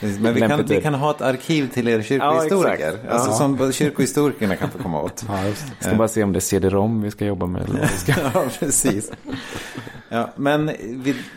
[0.00, 2.98] Men vi kan, vi kan ha ett arkiv till er kyrkohistoriker.
[3.04, 5.24] Ja, alltså som kyrkohistorikerna kan få komma åt.
[5.28, 5.84] Ja, just det.
[5.84, 7.62] Ska bara se om det är CD-ROM vi ska jobba med.
[7.62, 8.12] Eller ska...
[8.34, 9.12] ja, precis.
[10.08, 10.66] Ja, men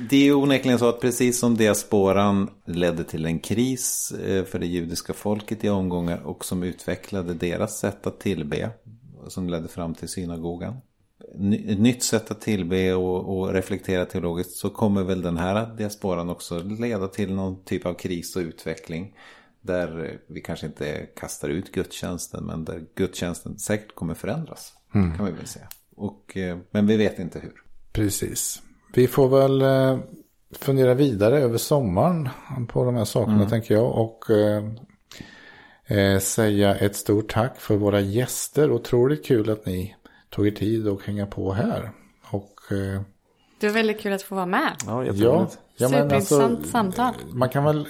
[0.10, 4.60] det är ju onekligen så att precis som diasporan ledde till en kris eh, för
[4.60, 8.70] det judiska folket i omgångar och som utvecklade deras sätt att tillbe.
[9.28, 10.74] Som ledde fram till synagogan
[11.70, 16.30] ett nytt sätt att tillbe och, och, reflektera teologiskt så kommer väl den här diasporan
[16.30, 19.16] också leda till någon typ av kris och utveckling.
[19.62, 24.74] Där vi kanske inte kastar ut gudstjänsten men där gudstjänsten säkert kommer förändras.
[24.96, 25.18] Mm.
[25.18, 25.68] Kan vi väl säga.
[25.96, 27.54] Och, eh, men vi vet inte hur.
[27.92, 28.62] Precis.
[28.94, 30.00] Vi får väl eh,
[30.52, 32.30] fundera vidare över sommaren
[32.68, 33.50] på de här sakerna mm.
[33.50, 33.92] tänker jag.
[33.92, 34.64] Och eh,
[35.86, 38.72] eh, säga ett stort tack för våra gäster.
[38.72, 39.96] Otroligt kul att ni
[40.34, 41.92] tog er tid att hänga på här.
[42.30, 43.02] Och, eh,
[43.60, 44.76] det var väldigt kul att få vara med.
[44.86, 47.14] Ja, ja, ja Superintressant alltså, samtal.
[47.32, 47.88] Man kan väl,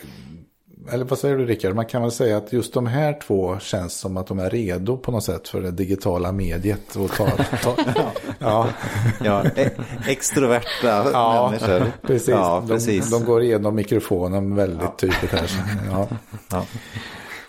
[0.91, 3.93] eller vad säger du Rickard, man kan väl säga att just de här två känns
[3.93, 6.95] som att de är redo på något sätt för det digitala mediet.
[6.95, 7.29] Och ta,
[7.63, 7.77] ta,
[8.39, 8.69] ja.
[9.23, 9.69] ja, e-
[10.07, 11.91] extroverta ja, människor.
[12.01, 12.29] Precis.
[12.29, 13.09] Ja, precis.
[13.09, 14.95] De, de, går igenom mikrofonen väldigt ja.
[14.97, 15.49] tydligt här.
[15.91, 16.07] Ja.
[16.51, 16.65] ja.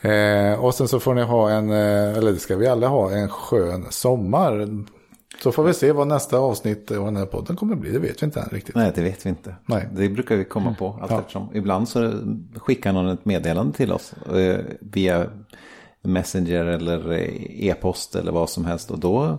[0.05, 3.11] Eh, och sen så får ni ha en, eh, eller det ska vi alla ha,
[3.13, 4.69] en skön sommar.
[5.43, 7.91] Så får vi se vad nästa avsnitt av den här podden kommer bli.
[7.91, 8.75] Det vet vi inte än riktigt.
[8.75, 9.55] Nej, det vet vi inte.
[9.67, 9.89] Nej.
[9.93, 11.19] Det brukar vi komma på allt ja.
[11.19, 11.49] eftersom.
[11.55, 12.13] Ibland så
[12.57, 15.27] skickar någon ett meddelande till oss eh, via
[16.03, 17.13] Messenger eller
[17.65, 18.91] e-post eller vad som helst.
[18.91, 19.39] Och då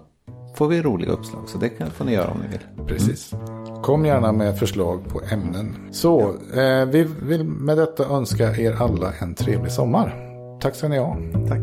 [0.55, 1.49] får vi roliga uppslag.
[1.49, 2.88] Så det kan, får ni göra om ni vill.
[2.88, 3.32] Precis.
[3.84, 5.76] Kom gärna med förslag på ämnen.
[5.91, 6.22] Så
[6.53, 10.25] eh, vi vill med detta önska er alla en trevlig sommar.
[10.62, 11.18] Tack ska ni ha.
[11.47, 11.60] Tack.